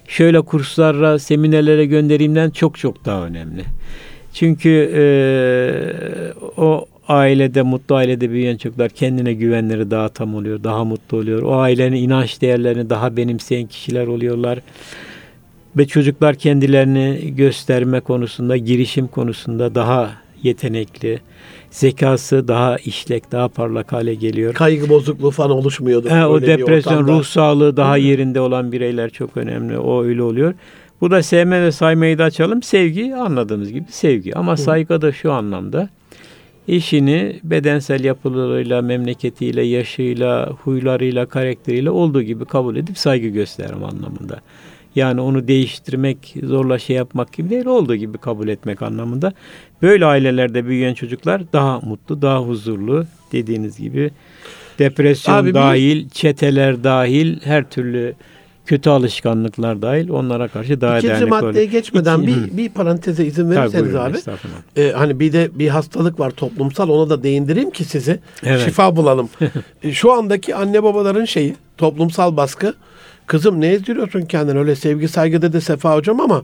[0.08, 3.64] şöyle kurslara, seminerlere gönderimden çok çok daha önemli.
[4.32, 11.18] Çünkü eee, o ailede, mutlu ailede büyüyen çocuklar kendine güvenleri daha tam oluyor, daha mutlu
[11.18, 11.42] oluyor.
[11.42, 14.58] O ailenin inanç değerlerini daha benimseyen kişiler oluyorlar.
[15.76, 20.10] Ve çocuklar kendilerini gösterme konusunda, girişim konusunda daha
[20.42, 21.20] yetenekli,
[21.70, 24.54] zekası daha işlek, daha parlak hale geliyor.
[24.54, 26.10] Kaygı bozukluğu falan oluşmuyordu.
[26.10, 29.78] Ha, o depresyon, ruh sağlığı daha yerinde olan bireyler çok önemli.
[29.78, 30.54] O öyle oluyor.
[31.00, 32.62] Bu da sevme ve saymayı da açalım.
[32.62, 34.36] Sevgi anladığımız gibi sevgi.
[34.36, 35.88] Ama saygı da şu anlamda.
[36.68, 44.40] Eşini bedensel yapılarıyla, memleketiyle, yaşıyla, huylarıyla, karakteriyle olduğu gibi kabul edip saygı gösterme anlamında.
[44.96, 49.32] Yani onu değiştirmek, zorla şey yapmak gibi değil, olduğu gibi kabul etmek anlamında.
[49.82, 54.10] Böyle ailelerde büyüyen çocuklar daha mutlu, daha huzurlu dediğiniz gibi.
[54.78, 58.14] Depresyon Abi bir- dahil, çeteler dahil, her türlü
[58.66, 61.64] kötü alışkanlıklar dahil onlara karşı daha İkinci dayanıklı maddeye oluyor.
[61.70, 64.18] geçmeden İki- bir, bir paranteze izin verirseniz buyurun, abi.
[64.76, 68.60] Ee, hani bir de bir hastalık var toplumsal ona da değindireyim ki sizi Evet.
[68.64, 69.28] şifa bulalım.
[69.92, 72.74] Şu andaki anne babaların şeyi toplumsal baskı.
[73.26, 76.42] Kızım ne ezdiriyorsun kendini öyle sevgi saygı dedi Sefa hocam ama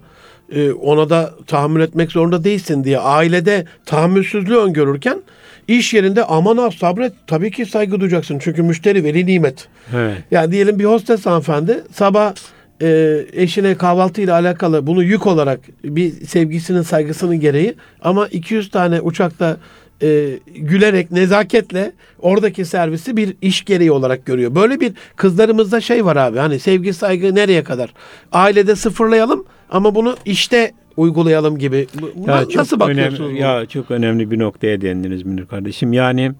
[0.52, 5.22] e, ona da tahammül etmek zorunda değilsin diye ailede tahammülsüzlüğü öngörürken
[5.68, 9.68] iş yerinde aman ha sabret tabii ki saygı duyacaksın çünkü müşteri veli nimet.
[9.94, 10.16] Evet.
[10.30, 12.34] Yani diyelim bir hostes hanımefendi sabah
[12.82, 19.56] e, eşine kahvaltıyla alakalı bunu yük olarak bir sevgisinin saygısının gereği ama 200 tane uçakta
[20.02, 24.54] e, gülerek nezaketle oradaki servisi bir iş gereği olarak görüyor.
[24.54, 27.92] Böyle bir kızlarımızda şey var abi hani sevgi saygı nereye kadar?
[28.32, 31.86] Ailede sıfırlayalım ama bunu işte uygulayalım gibi.
[32.00, 33.20] Bu- Buna Ya nasıl bakıyorsunuz?
[33.30, 35.92] önemli, ya çok önemli bir noktaya değindiniz Münir kardeşim.
[35.92, 36.32] Yani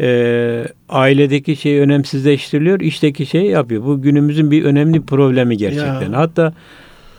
[0.00, 3.84] e, ailedeki şey önemsizleştiriliyor, işteki şey yapıyor.
[3.84, 6.12] Bu günümüzün bir önemli problemi gerçekten.
[6.12, 6.18] Ya.
[6.18, 6.52] Hatta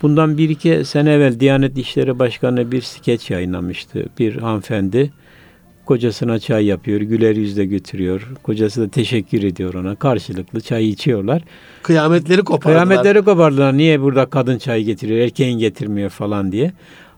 [0.01, 4.05] bundan bir iki sene evvel Diyanet İşleri Başkanı bir skeç yayınlamıştı.
[4.19, 5.11] Bir hanımefendi
[5.89, 8.27] kocasına çay yapıyor, güler yüzle götürüyor.
[8.43, 9.95] Kocası da teşekkür ediyor ona.
[9.95, 11.41] Karşılıklı çay içiyorlar.
[11.83, 12.85] Kıyametleri kopardılar.
[12.85, 13.77] Kıyametleri kopardılar.
[13.77, 16.71] Niye burada kadın çay getiriyor, erkeğin getirmiyor falan diye.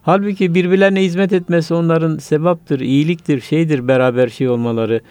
[0.03, 5.01] Halbuki birbirlerine hizmet etmesi onların sevaptır, iyiliktir, şeydir beraber şey olmaları.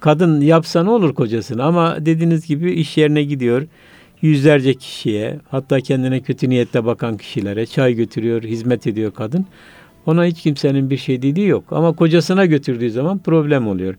[0.00, 3.66] Kadın yapsa ne olur kocasına ama dediğiniz gibi iş yerine gidiyor.
[4.22, 9.46] Yüzlerce kişiye hatta kendine kötü niyetle bakan kişilere çay götürüyor, hizmet ediyor kadın.
[10.06, 11.64] Ona hiç kimsenin bir şey dediği yok.
[11.70, 13.94] Ama kocasına götürdüğü zaman problem oluyor.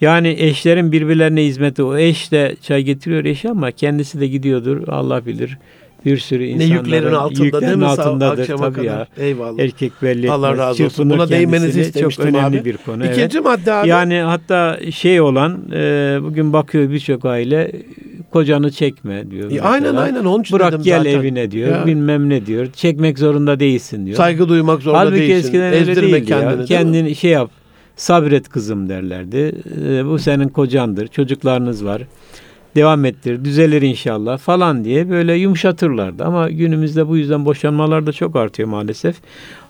[0.00, 5.26] Yani eşlerin birbirlerine hizmeti o eş de çay getiriyor eşi ama kendisi de gidiyordur Allah
[5.26, 5.58] bilir.
[6.06, 7.86] Bir sürü ne insanların yüklerin altında yüklerin değil mi?
[7.86, 8.84] Altındadır akşama tabii kadar.
[8.84, 9.06] ya.
[9.18, 9.58] Eyvallah.
[9.58, 11.10] Erkek belli Allah razı olsun.
[11.10, 11.80] Buna kendisini.
[11.80, 12.64] istemiştim Çok önemli abi.
[12.64, 13.04] bir konu.
[13.06, 13.44] İkinci evet.
[13.44, 13.88] madde abi.
[13.88, 17.72] Yani hatta şey olan e, bugün bakıyor birçok aile
[18.30, 19.50] kocanı çekme diyor.
[19.50, 21.10] E, aynen aynen onun için Bırak dedim gel zaten.
[21.18, 21.68] evine diyor.
[21.76, 21.86] Ya.
[21.86, 22.66] Bilmem ne diyor.
[22.72, 24.16] Çekmek zorunda değilsin diyor.
[24.16, 25.36] Saygı duymak zorunda Halbuki değilsin.
[25.38, 26.50] eskiden öyle Ezdirme değildi kendini.
[26.50, 26.56] ya.
[26.58, 26.68] değil?
[26.68, 27.50] Kendini şey yap.
[27.96, 29.54] Sabret kızım derlerdi.
[29.88, 31.06] E, bu senin kocandır.
[31.08, 32.02] Çocuklarınız var.
[32.76, 33.44] Devam ettir.
[33.44, 36.24] Düzelir inşallah falan diye böyle yumuşatırlardı.
[36.24, 39.16] Ama günümüzde bu yüzden boşanmalar da çok artıyor maalesef.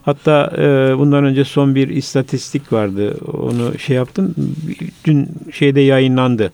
[0.02, 3.14] Hatta e, bundan önce son bir istatistik vardı.
[3.32, 4.34] Onu şey yaptım.
[5.04, 6.52] Dün şeyde yayınlandı.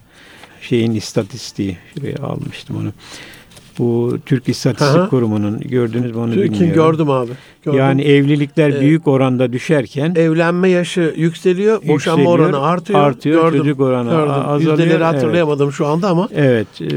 [0.69, 1.77] Şeyin istatistiği.
[1.95, 2.93] Şuraya almıştım onu.
[3.79, 5.09] Bu Türk İstatistik Aha.
[5.09, 6.75] Kurumu'nun gördünüz mü onu Türk'ün bilmiyorum.
[6.75, 7.31] gördüm abi.
[7.65, 7.79] Gördüm.
[7.81, 8.81] Yani evlilikler Evet.
[8.81, 13.01] büyük oranda düşerken evlenme yaşı yükseliyor, boşanma Yükseliyor, oranı artıyor.
[13.01, 14.31] artıyor, gördüm, çocuk oranı gördüm.
[14.31, 14.71] azalıyor.
[14.79, 15.03] Yüzdeleri Evet.
[15.07, 16.91] hatırlayamadım şu anda ama evet e, e,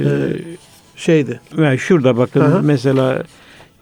[0.95, 1.39] şeydi.
[1.57, 2.59] ve şurada bakın Aha.
[2.63, 3.23] mesela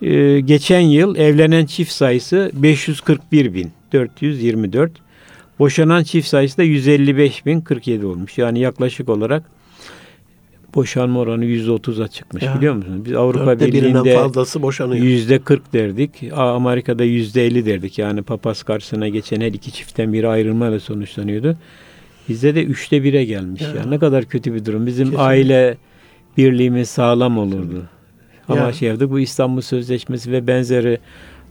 [0.01, 4.91] e, geçen yıl evlenen çift sayısı 541 bin 424
[5.59, 8.37] boşanan çift sayısı da 155 bin 47 olmuş.
[8.37, 9.43] Yani yaklaşık olarak
[10.77, 12.57] boşanma oranı %30'a çıkmış Ya.
[12.57, 13.05] biliyor musunuz?
[13.05, 15.05] Biz Avrupa Birliği'nde fazlası boşanıyor.
[15.05, 16.11] Yüzde 40 derdik.
[16.35, 17.99] Amerika'da yüzde 50 derdik.
[17.99, 21.57] Yani papaz karşısına geçen her iki çiftten biri ayrılmayla sonuçlanıyordu.
[22.29, 23.61] Bizde de üçte bire gelmiş.
[23.61, 23.67] Ya.
[23.69, 23.85] Ya.
[23.87, 24.87] ne kadar kötü bir durum.
[24.87, 25.23] Bizim Kesinlikle.
[25.23, 25.77] aile
[26.37, 27.83] birliğimiz sağlam olurdu.
[28.47, 28.73] Ama Ya.
[28.73, 30.99] şey yaptık bu İstanbul Sözleşmesi ve benzeri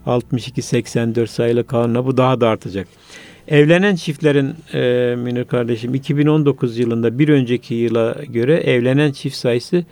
[0.05, 2.87] 62-84 sayılı kanuna bu daha da artacak.
[3.47, 9.85] Evlenen çiftlerin e, Münir kardeşim 2019 yılında bir önceki yıla göre evlenen çift sayısı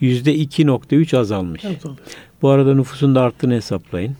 [0.00, 1.62] yüzde 2.3 azalmış.
[1.64, 1.96] Evet, oldu.
[2.42, 4.16] Bu arada nüfusun da arttığını hesaplayın.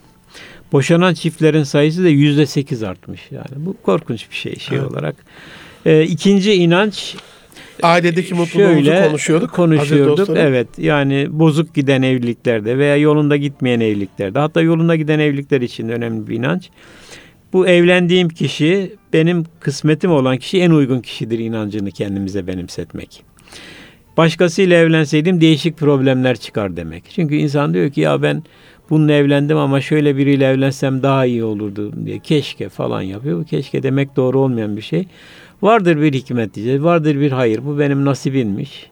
[0.72, 3.20] Boşanan çiftlerin sayısı da yüzde sekiz artmış.
[3.30, 4.90] Yani bu korkunç bir şey şey Evet.
[4.90, 5.16] olarak.
[5.86, 7.16] Ee, ikinci inanç
[7.82, 9.50] Ailedeki mutluluğumuzu şöyle konuşuyorduk.
[9.52, 10.28] konuşuyorduk.
[10.36, 15.92] Evet yani bozuk giden evliliklerde veya yolunda gitmeyen evliliklerde hatta yolunda giden evlilikler için de
[15.92, 16.70] önemli bir inanç.
[17.52, 23.22] Bu evlendiğim kişi benim kısmetim olan kişi en uygun kişidir inancını kendimize benimsetmek.
[24.16, 27.04] Başkasıyla evlenseydim değişik problemler çıkar demek.
[27.14, 28.42] Çünkü insan diyor ki ya ben
[28.90, 33.40] bununla evlendim ama şöyle biriyle evlensem daha iyi olurdu diye keşke falan yapıyor.
[33.40, 35.06] Bu keşke demek doğru olmayan bir şey.
[35.62, 36.82] Vardır bir hikmet diyeceğiz.
[36.82, 37.60] Vardır bir hayır.
[37.66, 38.90] Bu benim nasibinmiş.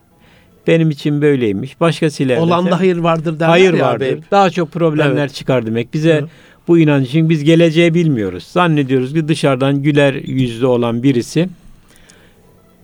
[0.66, 1.80] Benim için böyleymiş.
[1.80, 4.12] Başkasıyla evlensem Olan da hayır vardır derler hayır ya vardır.
[4.12, 4.22] abi.
[4.30, 5.34] Daha çok problemler Evet.
[5.34, 5.94] çıkar demek.
[5.94, 6.24] Bize Evet.
[6.68, 8.44] Bu inanç için biz geleceği bilmiyoruz.
[8.44, 11.48] Zannediyoruz ki dışarıdan güler yüzlü olan birisi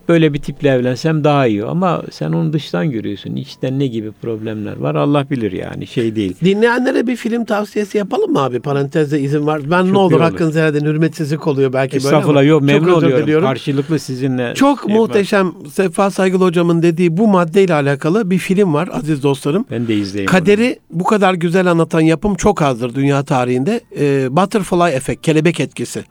[0.09, 1.65] böyle bir tiple evlensem daha iyi.
[1.65, 3.35] Ama sen onu dıştan görüyorsun.
[3.35, 6.35] İçten ne gibi problemler var Allah bilir yani şey değil.
[6.43, 8.59] Dinleyenlere bir film tavsiyesi yapalım mı abi?
[8.59, 9.61] Parantezde izin var.
[9.71, 10.21] Ben Çok ne olur olur.
[10.21, 10.85] hakkınızı edin.
[10.85, 12.41] Hürmetsizlik oluyor belki böyle ama.
[12.43, 13.23] yok çok memnun özür oluyorum.
[13.23, 13.47] diliyorum.
[13.47, 14.53] Karşılıklı sizinle.
[14.53, 19.65] Çok şey muhteşem Sefa Saygılı hocamın dediği bu maddeyle alakalı bir film var aziz dostlarım.
[19.71, 20.31] Ben de izleyeyim.
[20.31, 23.81] Kaderi bu kadar güzel anlatan yapım çok azdır dünya tarihinde.
[23.99, 26.03] Ee, butterfly efekt, kelebek etkisi.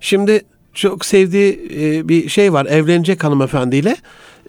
[0.00, 0.40] Şimdi
[0.74, 2.66] çok sevdiği e, bir şey var.
[2.66, 3.96] Evlenecek hanımefendiyle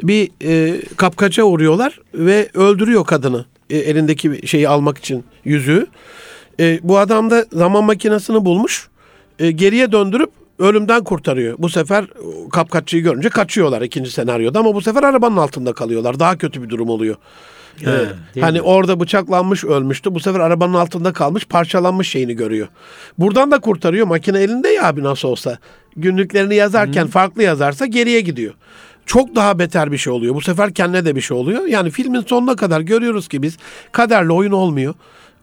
[0.03, 3.45] bir e, kapkaça uğruyorlar ve öldürüyor kadını.
[3.69, 5.87] E, elindeki şeyi almak için yüzüğü.
[6.59, 8.87] E, bu adam da zaman makinesini bulmuş.
[9.39, 11.55] E, geriye döndürüp ölümden kurtarıyor.
[11.59, 12.05] Bu sefer
[12.51, 16.19] kapkaççıyı görünce kaçıyorlar ikinci senaryoda ama bu sefer arabanın altında kalıyorlar.
[16.19, 17.15] Daha kötü bir durum oluyor.
[17.85, 18.61] Ee, hani mi?
[18.61, 20.15] orada bıçaklanmış ölmüştü.
[20.15, 22.67] Bu sefer arabanın altında kalmış parçalanmış şeyini görüyor.
[23.17, 24.07] Buradan da kurtarıyor.
[24.07, 25.57] Makine elinde ya abi nasıl olsa.
[25.95, 28.53] Günlüklerini yazarken farklı yazarsa geriye gidiyor.
[29.05, 30.35] çok daha beter bir şey oluyor.
[30.35, 31.65] Bu sefer kendine de bir şey oluyor.
[31.65, 33.57] Yani filmin sonuna kadar görüyoruz ki biz
[33.91, 34.93] kaderle oyun olmuyor.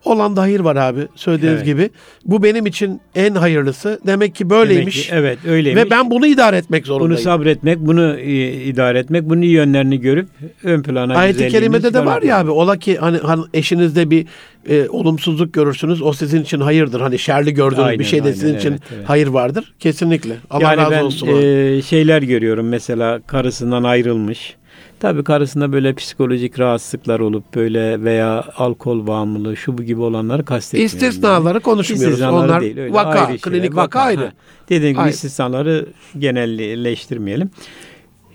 [0.04, 1.66] Olan da hayır var abi söylediğiniz Evet.
[1.66, 1.90] gibi.
[2.24, 4.00] Bu benim için en hayırlısı.
[4.06, 4.96] Demek ki böyleymiş.
[4.96, 5.84] Demek ki, evet öyleymiş.
[5.84, 7.12] Ve ben bunu idare etmek zorundayım.
[7.12, 10.28] bunu sabretmek, bunu e, idare etmek, bunun iyi yönlerini görüp
[10.64, 14.26] ön plana Ayet-i kerimede de var ya abi ola ki hani, hani eşinizde bir
[14.68, 17.00] e, olumsuzluk görürsünüz o sizin için hayırdır.
[17.00, 19.08] Hani şerli gördüğünüz Aynen, bir şey de aynen, sizin için evet, evet.
[19.08, 19.74] hayır vardır.
[19.78, 20.34] Kesinlikle.
[20.50, 21.28] Allah yani razı ben olsun.
[21.28, 24.56] e, şeyler görüyorum mesela karısından ayrılmış.
[25.00, 30.96] Tabii karısında böyle psikolojik rahatsızlıklar olup böyle veya alkol bağımlılığı şu bu gibi olanları kastetmiyorum.
[30.96, 31.62] İstisnaları yani.
[31.62, 32.08] konuşmuyoruz.
[32.12, 33.40] İstisnaları Onlar değil, öyle vaka, ayrı şeyler.
[33.40, 34.20] klinik vaka, ayrı.
[34.20, 34.32] ha.
[34.68, 35.10] Dediğim gibi Ayrı.
[35.14, 35.86] istisnaları
[36.18, 37.50] genelleştirmeyelim.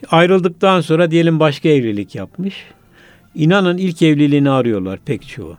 [0.09, 2.55] Ayrıldıktan sonra diyelim başka evlilik yapmış.
[3.35, 5.57] İnanın ilk evliliğini arıyorlar pek çoğu.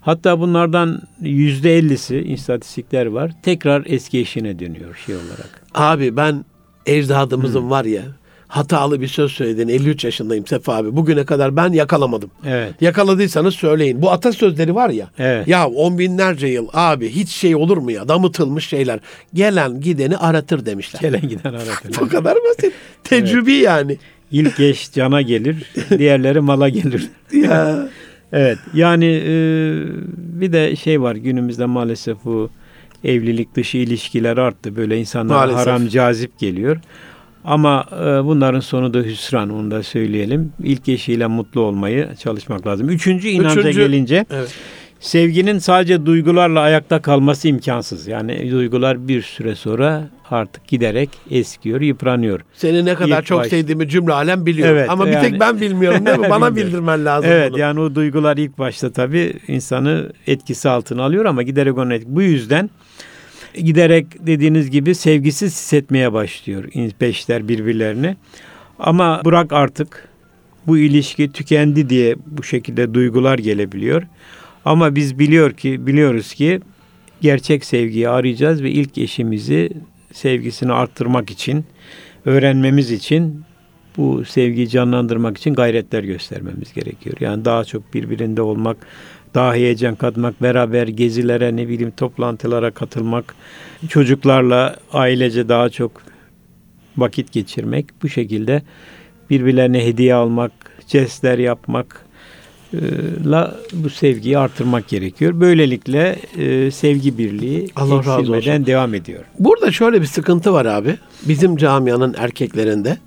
[0.00, 3.32] Hatta bunlardan yüzde ellisi istatistikler var.
[3.42, 5.62] Tekrar eski eşine dönüyor şey olarak.
[5.74, 6.44] Abi ben
[6.86, 8.02] ecdadımızın var ya
[8.50, 10.96] hatalı bir söz söylediğini 53 yaşındayım Sefa abi.
[10.96, 12.30] Bugüne kadar ben yakalamadım.
[12.46, 12.74] Evet.
[12.80, 14.02] Yakaladıysanız söyleyin.
[14.02, 15.10] Bu atasözleri var ya.
[15.18, 15.48] Evet.
[15.48, 18.08] Ya on binlerce yıl abi hiç şey olur mu ya?
[18.08, 19.00] Damıtılmış şeyler.
[19.34, 21.00] Gelen gideni aratır demişler.
[21.00, 21.96] Gelen giden aratır.
[22.00, 22.72] Bu kadar basit.
[23.04, 23.96] Tecrübi yani.
[24.32, 25.56] İlk eş cana gelir,
[25.98, 27.08] diğerleri mala gelir.
[27.32, 27.88] Ya.
[28.32, 28.58] Evet.
[28.74, 29.30] Yani e,
[30.40, 32.50] bir de şey var günümüzde maalesef bu
[33.04, 34.76] evlilik dışı ilişkiler arttı.
[34.76, 35.60] Böyle insanlara Maalesef.
[35.66, 36.76] haram cazip geliyor.
[37.44, 40.52] Ama e, bunların sonu da hüsran onu da söyleyelim.
[40.62, 42.88] İlk eşiyle mutlu olmayı çalışmak lazım.
[42.88, 44.54] Üçüncü inanca Üçüncü- gelince Evet.
[45.00, 48.06] sevginin sadece duygularla ayakta kalması imkansız.
[48.06, 52.40] Yani duygular bir süre sonra artık giderek eskiyor, yıpranıyor.
[52.54, 54.68] Seni ne kadar İlk çok baş- sevdiğimi cümle alem biliyor.
[54.68, 56.30] Evet, Ama bir yani- tek ben bilmiyorum değil mi?
[56.30, 57.60] Bana bildirmen lazım Evet bunu.
[57.60, 62.22] yani o duygular ilk başta tabii insanı etkisi altına alıyor ama giderek onu etki- Bu
[62.22, 62.70] yüzden
[63.54, 66.64] giderek dediğiniz gibi sevgisiz hissetmeye başlıyor
[66.98, 68.16] peşler birbirlerini.
[68.78, 70.08] Ama bırak artık
[70.66, 74.02] bu ilişki tükendi diye bu şekilde duygular gelebiliyor.
[74.64, 76.60] Ama biz biliyor ki biliyoruz ki
[77.20, 79.70] gerçek sevgiyi arayacağız ve ilk eşimizi
[80.12, 81.64] sevgisini arttırmak için,
[82.24, 83.42] öğrenmemiz için
[83.96, 87.16] bu sevgiyi canlandırmak için gayretler göstermemiz gerekiyor.
[87.20, 88.76] Yani daha çok birbirinde olmak,
[89.34, 93.34] daha heyecan katmak, beraber gezilere, ne bileyim toplantılara katılmak,
[93.88, 96.02] çocuklarla ailece daha çok
[96.96, 98.62] vakit geçirmek, bu şekilde
[99.30, 100.52] birbirlerine hediye almak,
[100.86, 102.06] jestler yapmak
[102.74, 102.78] e,
[103.26, 105.40] la bu sevgiyi artırmak gerekiyor.
[105.40, 108.66] Böylelikle e, sevgi birliği Allah razı olsun.
[108.66, 109.24] devam ediyor.
[109.38, 110.96] Burada şöyle bir sıkıntı var abi.
[111.28, 112.98] Bizim camianın erkeklerinde.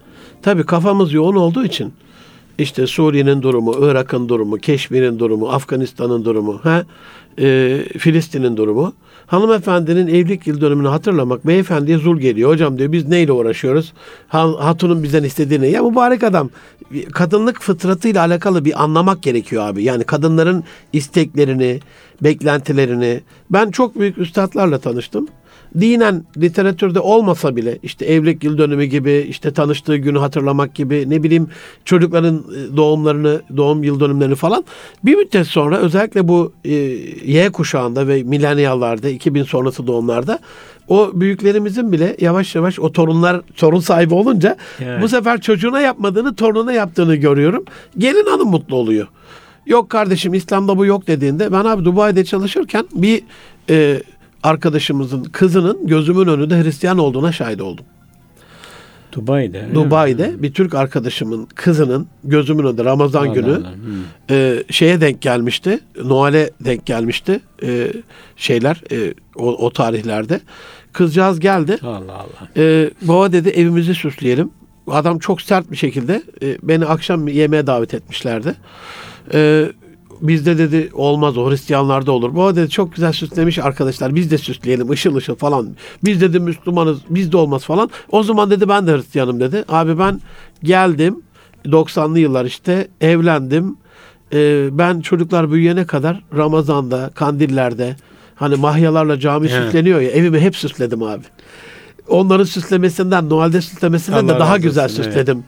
[0.42, 1.94] Tabii kafamız yoğun olduğu için
[2.58, 6.84] işte Suriye'nin durumu, Irak'ın durumu, Keşmir'in durumu, Afganistan'ın durumu, ha,
[7.40, 8.94] e, Filistin'in durumu.
[9.28, 12.50] Hanımefendinin evlilik yıl dönümünü hatırlamak beyefendiye zul geliyor.
[12.50, 13.94] Hocam diyor biz neyle uğraşıyoruz?
[14.28, 15.72] Ha- Hatunun bizden istediğini.
[15.72, 16.50] Ya mübarek adam
[17.12, 19.84] kadınlık fıtratıyla alakalı bir anlamak gerekiyor abi.
[19.84, 21.80] Yani kadınların isteklerini,
[22.22, 23.22] beklentilerini.
[23.50, 25.28] Ben çok büyük üstadlarla tanıştım
[25.80, 31.24] dinen literatürde olmasa bile işte evlilik yıl dönümü gibi işte tanıştığı günü hatırlamak gibi ne
[31.24, 31.48] bileyim
[31.86, 34.64] çocukların e, doğumlarını doğum yıl dönümlerini falan
[35.06, 36.72] bir müddet sonra özellikle bu e,
[37.26, 40.40] Y kuşağında ve milenyallarda 2000 sonrası doğumlarda
[40.88, 45.02] o büyüklerimizin bile yavaş yavaş o torunlar torun sahibi olunca Evet.
[45.02, 47.66] bu sefer çocuğuna yapmadığını torununa yaptığını görüyorum.
[47.98, 49.08] Gelin hanım mutlu oluyor.
[49.66, 53.24] Yok kardeşim İslam'da bu yok dediğinde ben abi Dubai'de çalışırken bir
[53.70, 54.04] e,
[54.44, 57.86] arkadaşımızın kızının gözümün önünde Hristiyan olduğuna şahit oldum.
[59.12, 59.62] Dubai'de.
[59.62, 59.76] mi?
[59.76, 63.74] Dubai'de bir Türk arkadaşımın kızının gözümün önünde Ramazan Allah günü Allah.
[63.74, 64.38] Hmm.
[64.38, 65.80] e, şeye denk gelmişti.
[66.04, 67.40] Noel'e denk gelmişti.
[67.64, 67.94] E,
[68.36, 70.40] şeyler e, o, o tarihlerde.
[70.94, 71.78] Kızcağız geldi.
[71.84, 72.50] Allah Allah.
[72.58, 74.52] E, baba dedi evimizi süsleyelim.
[74.88, 78.56] Adam çok sert bir şekilde e, beni akşam yemeğe davet etmişlerdi.
[79.34, 79.72] E,
[80.22, 82.36] bizde dedi olmaz o Hristiyanlarda olur.
[82.36, 85.76] Baba dedi çok güzel süslemiş arkadaşlar biz de süsleyelim ışıl ışıl falan.
[86.04, 87.90] Biz dedi Müslümanız bizde olmaz falan.
[88.12, 89.66] O zaman dedi ben de Hristiyanım dedi.
[89.68, 90.22] Abi ben
[90.64, 91.22] geldim
[91.66, 93.78] 90'lı yıllar işte evlendim.
[94.34, 97.96] E, ben çocuklar büyüyene kadar Ramazan'da, kandillerde
[98.36, 99.64] hani mahyalarla cami Evet.
[99.64, 101.24] süsleniyor ya evimi hep süsledim abi
[102.08, 105.44] onların süslemesinden, Noel'de süslemesinden Allah de daha güzel olsun, süsledim.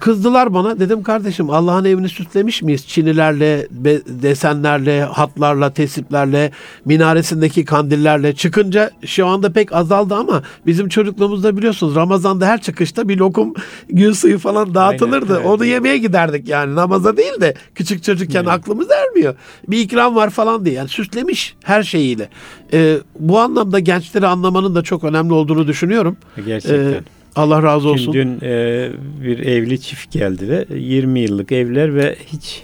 [0.00, 0.80] Kızdılar bana.
[0.80, 2.86] Dedim kardeşim Allah'ın evini süslemiş miyiz?
[2.86, 3.66] Çinilerle,
[4.06, 6.50] desenlerle, hatlarla, tesiplerle,
[6.84, 8.34] minaresindeki kandillerle.
[8.34, 13.54] Çıkınca şu anda pek azaldı ama bizim çocukluğumuzda biliyorsunuz Ramazan'da her çıkışta bir lokum
[13.88, 15.36] gün suyu falan dağıtılırdı.
[15.36, 15.46] evet.
[15.46, 16.74] Onu yemeye giderdik yani.
[16.74, 19.34] Namaza değil de küçük çocukken aklımız ermiyor.
[19.68, 20.74] Bir ikram var falan diye.
[20.74, 22.28] Yani süslemiş her şeyiyle.
[22.72, 26.16] Ee, bu anlamda gençleri anlamanın da çok önemli olduğunu düşünüyorum.
[26.46, 26.92] Gerçekten.
[26.92, 28.12] Ee, Allah razı olsun.
[28.12, 28.88] Dün e,
[29.24, 32.62] bir evli çift geldi ve 20 yıllık evler ve hiç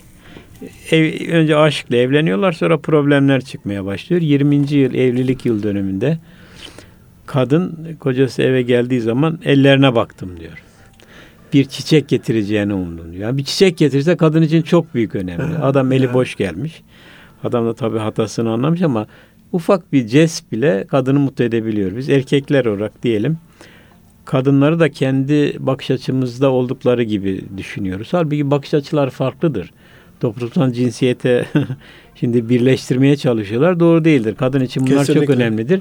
[0.91, 4.23] ev, önce aşkla evleniyorlar sonra problemler çıkmaya başlıyor.
[4.23, 4.57] 20.
[4.57, 6.19] yıl evlilik yıl dönümünde
[7.27, 10.63] kadın kocası eve geldiği zaman ellerine baktım diyor.
[11.53, 13.23] Bir çiçek getireceğini umdum diyor.
[13.23, 15.59] Yani bir çiçek getirirse kadın için çok büyük önemli.
[15.59, 16.83] Adam eli boş gelmiş.
[17.45, 19.07] Adam da tabii hatasını anlamış ama
[19.53, 21.97] ufak bir jest bile kadını mutlu edebiliyor.
[21.97, 23.39] Biz erkekler olarak diyelim
[24.25, 28.09] kadınları da kendi bakış açımızda oldukları gibi düşünüyoruz.
[28.11, 29.71] Halbuki bakış açıları farklıdır.
[30.21, 31.47] Toplumsal cinsiyete
[32.15, 33.81] şimdi birleştirmeye çalışıyorlar.
[33.81, 34.35] Doğru değildir.
[34.39, 35.27] Kadın için bunlar Kesinlikle.
[35.27, 35.81] çok önemlidir.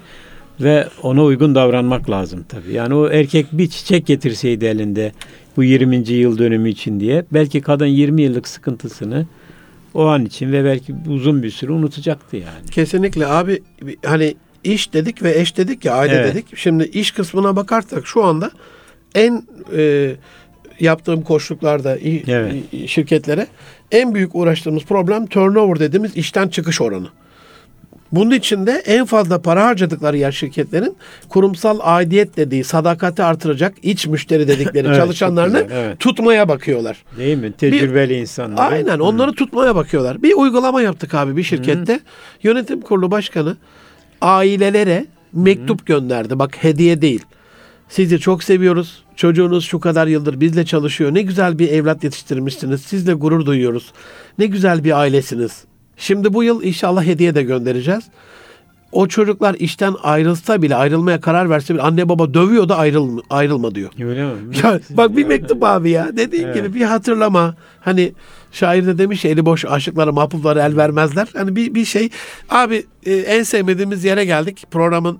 [0.62, 2.74] Ve ona uygun davranmak lazım tabii.
[2.74, 5.12] Yani o erkek bir çiçek getirseydi elinde
[5.58, 5.96] bu 20.
[5.96, 9.26] yıl dönümü için diye belki kadın 20 yıllık sıkıntısını
[9.94, 12.70] o an için ve belki uzun bir süre unutacaktı yani.
[12.72, 13.60] Kesinlikle abi
[14.06, 16.34] hani iş dedik ve eş dedik ya aile Evet.
[16.36, 16.57] dedik.
[16.57, 18.51] Şimdi iş kısmına bakarsak şu anda
[19.16, 19.43] en
[19.78, 20.11] e,
[20.80, 22.53] yaptığım koşullarda i- Evet.
[22.88, 23.47] şirketlere
[23.91, 27.07] en büyük uğraştığımız problem turnover dediğimiz işten çıkış oranı.
[28.11, 30.95] Bunun için de en fazla para harcadıkları yer şirketlerin
[31.30, 35.99] kurumsal aidiyet dediği sadakati artıracak iç müşteri dedikleri Evet, çalışanlarını güzel, evet.
[35.99, 37.03] tutmaya bakıyorlar.
[37.18, 37.51] Değil mi?
[37.51, 38.72] Tecrübeli insanlar.
[38.72, 40.24] Aynen onları tutmaya bakıyorlar.
[40.24, 41.99] Bir uygulama yaptık abi bir şirkette.
[42.43, 43.57] Yönetim kurulu başkanı
[44.24, 46.40] ailelere mektup gönderdi.
[46.40, 47.22] Bak hediye değil.
[47.90, 49.04] Sizi çok seviyoruz.
[49.16, 51.14] Çocuğunuz şu kadar yıldır bizle çalışıyor.
[51.14, 52.82] Ne güzel bir evlat yetiştirmişsiniz.
[52.82, 53.94] Sizle gurur duyuyoruz.
[54.38, 55.64] Ne güzel bir ailesiniz.
[55.98, 58.04] Şimdi bu yıl inşallah hediye de göndereceğiz.
[58.94, 63.76] O çocuklar işten ayrılsa bile ayrılmaya karar verse bile anne baba dövüyor da ayrılma, ayrılma
[63.76, 63.89] diyor.
[64.00, 64.32] Öyle mi?
[64.64, 66.18] Ya bak bir mektup abi ya.
[66.18, 66.56] Dediğin Evet.
[66.56, 67.56] gibi bir hatırlama.
[67.82, 68.14] Hani
[68.52, 71.28] şair de demiş ya, eli boş aşıklara mahpuflara el vermezler.
[71.34, 72.10] Hani bir, bir şey.
[72.50, 75.20] Abi e, en sevmediğimiz yere geldik programın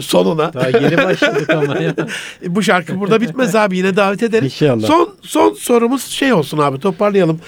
[0.00, 0.52] sonuna.
[0.52, 1.94] Daha yeni başladık ama ya.
[2.46, 3.76] Bu şarkı burada bitmez abi.
[3.76, 4.44] Yine davet ederiz.
[4.44, 4.86] İnşallah.
[4.86, 7.40] Son, son sorumuz şey olsun abi toparlayalım.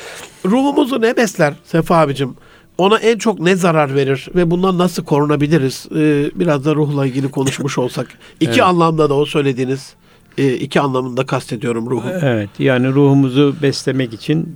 [0.44, 2.34] Ruhumuzu ne besler Sefa abicim?
[2.78, 5.86] Ona en çok ne zarar verir ve bundan nasıl korunabiliriz?
[5.96, 8.06] Ee, biraz da ruhla ilgili konuşmuş olsak.
[8.40, 8.62] İki Evet.
[8.62, 9.94] anlamda da o söylediğiniz
[10.38, 12.08] e, iki anlamında kastediyorum ruhu.
[12.22, 14.48] Evet yani ruhumuzu beslemek için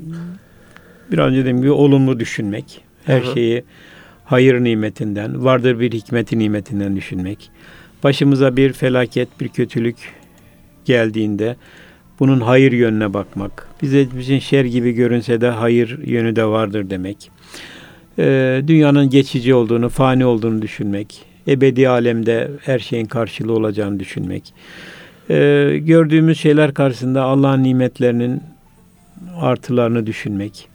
[1.12, 2.80] bir önce dediğim gibi olumlu düşünmek.
[3.04, 3.34] Her Hı hı.
[3.34, 3.64] şeyi
[4.24, 7.50] hayır nimetinden, vardır bir hikmeti nimetinden düşünmek.
[8.04, 9.96] Başımıza bir felaket, bir kötülük
[10.84, 11.56] geldiğinde
[12.20, 13.68] bunun hayır yönüne bakmak.
[13.82, 17.30] Bize bizim şer gibi görünse de hayır yönü de vardır demek.
[18.18, 21.22] Ee, dünyanın geçici olduğunu, fani olduğunu düşünmek.
[21.48, 24.54] Ebedi alemde her şeyin karşılığı olacağını düşünmek.
[25.30, 28.42] Ee, gördüğümüz şeyler karşısında Allah'ın nimetlerinin
[29.40, 30.68] artılarını düşünmek.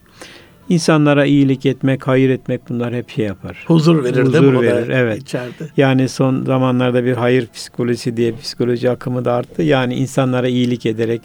[0.69, 3.63] İnsanlara iyilik etmek, hayır etmek bunlar hep şey yapar.
[3.67, 4.37] Huzur verir değil mi?
[4.37, 5.21] Huzur o da verir, evet.
[5.21, 5.69] içeride.
[5.77, 9.61] Yani son zamanlarda bir hayır psikolojisi diye psikoloji akımı da arttı.
[9.61, 11.21] Yani insanlara iyilik ederek,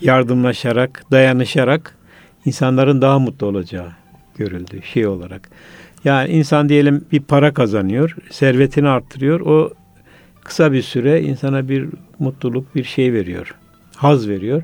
[0.00, 1.96] yardımlaşarak, dayanışarak
[2.44, 4.03] insanların daha mutlu olacağı
[4.36, 5.50] görüldü şey olarak.
[6.04, 9.40] Yani insan diyelim bir para kazanıyor, servetini arttırıyor.
[9.40, 9.72] O
[10.44, 13.54] kısa bir süre insana bir mutluluk, bir şey veriyor.
[13.96, 14.62] Haz veriyor.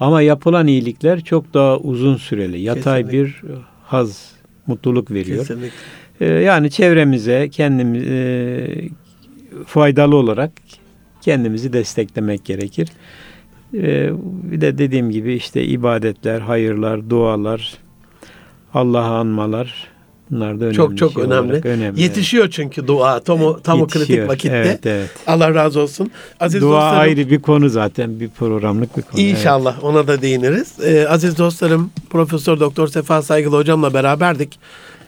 [0.00, 2.60] Ama yapılan iyilikler çok daha uzun süreli.
[2.60, 3.24] Yatay Kesinlikle.
[3.26, 3.42] bir
[3.84, 4.32] haz,
[4.66, 5.38] mutluluk veriyor.
[5.38, 5.76] Kesinlikle.
[6.20, 8.88] Ee, yani çevremize kendimiz e,
[9.66, 10.52] faydalı olarak
[11.20, 12.88] kendimizi desteklemek gerekir.
[13.74, 17.78] Ee, bir de dediğim gibi işte ibadetler, hayırlar, dualar,
[18.76, 19.88] Allah'ı anmalar
[20.30, 20.76] bunlar da önemli.
[20.76, 21.60] Çok çok şey önemli.
[21.64, 22.02] önemli.
[22.02, 24.56] Yetişiyor çünkü dua tam o tam o kritik vakitte.
[24.56, 25.10] Evet, evet.
[25.26, 26.10] Allah razı olsun.
[26.40, 29.20] Aziz Dua dostlarım, ayrı bir konu zaten bir programlık bir konu.
[29.20, 29.38] evet.
[29.38, 30.80] İnşallah ona da değiniriz.
[30.84, 34.58] Ee, aziz dostlarım Profesör Doktor Sefa Saygılı hocamla beraberdik.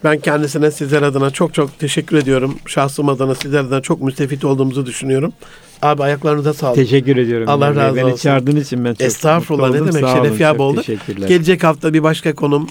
[0.03, 2.55] Ben kendisine sizler adına çok çok teşekkür ediyorum.
[2.65, 5.33] Şahsım adına sizler adına çok müstefit olduğumuzu düşünüyorum.
[5.81, 6.75] Abi ayaklarınıza sağlık.
[6.75, 7.49] Teşekkür ediyorum.
[7.49, 8.17] Allah razı Beni olsun.
[8.17, 10.57] çağırdığınız için ben çok Estağfurullah ne demek şeref yap.
[10.75, 11.27] Teşekkürler.
[11.27, 12.67] Gelecek hafta bir başka konum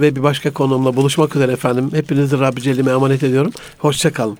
[0.00, 1.90] ve bir başka konumla buluşmak üzere efendim.
[1.92, 3.52] Hepinizi Rabbi Celle'ime emanet ediyorum.
[3.78, 4.38] Hoşçakalın.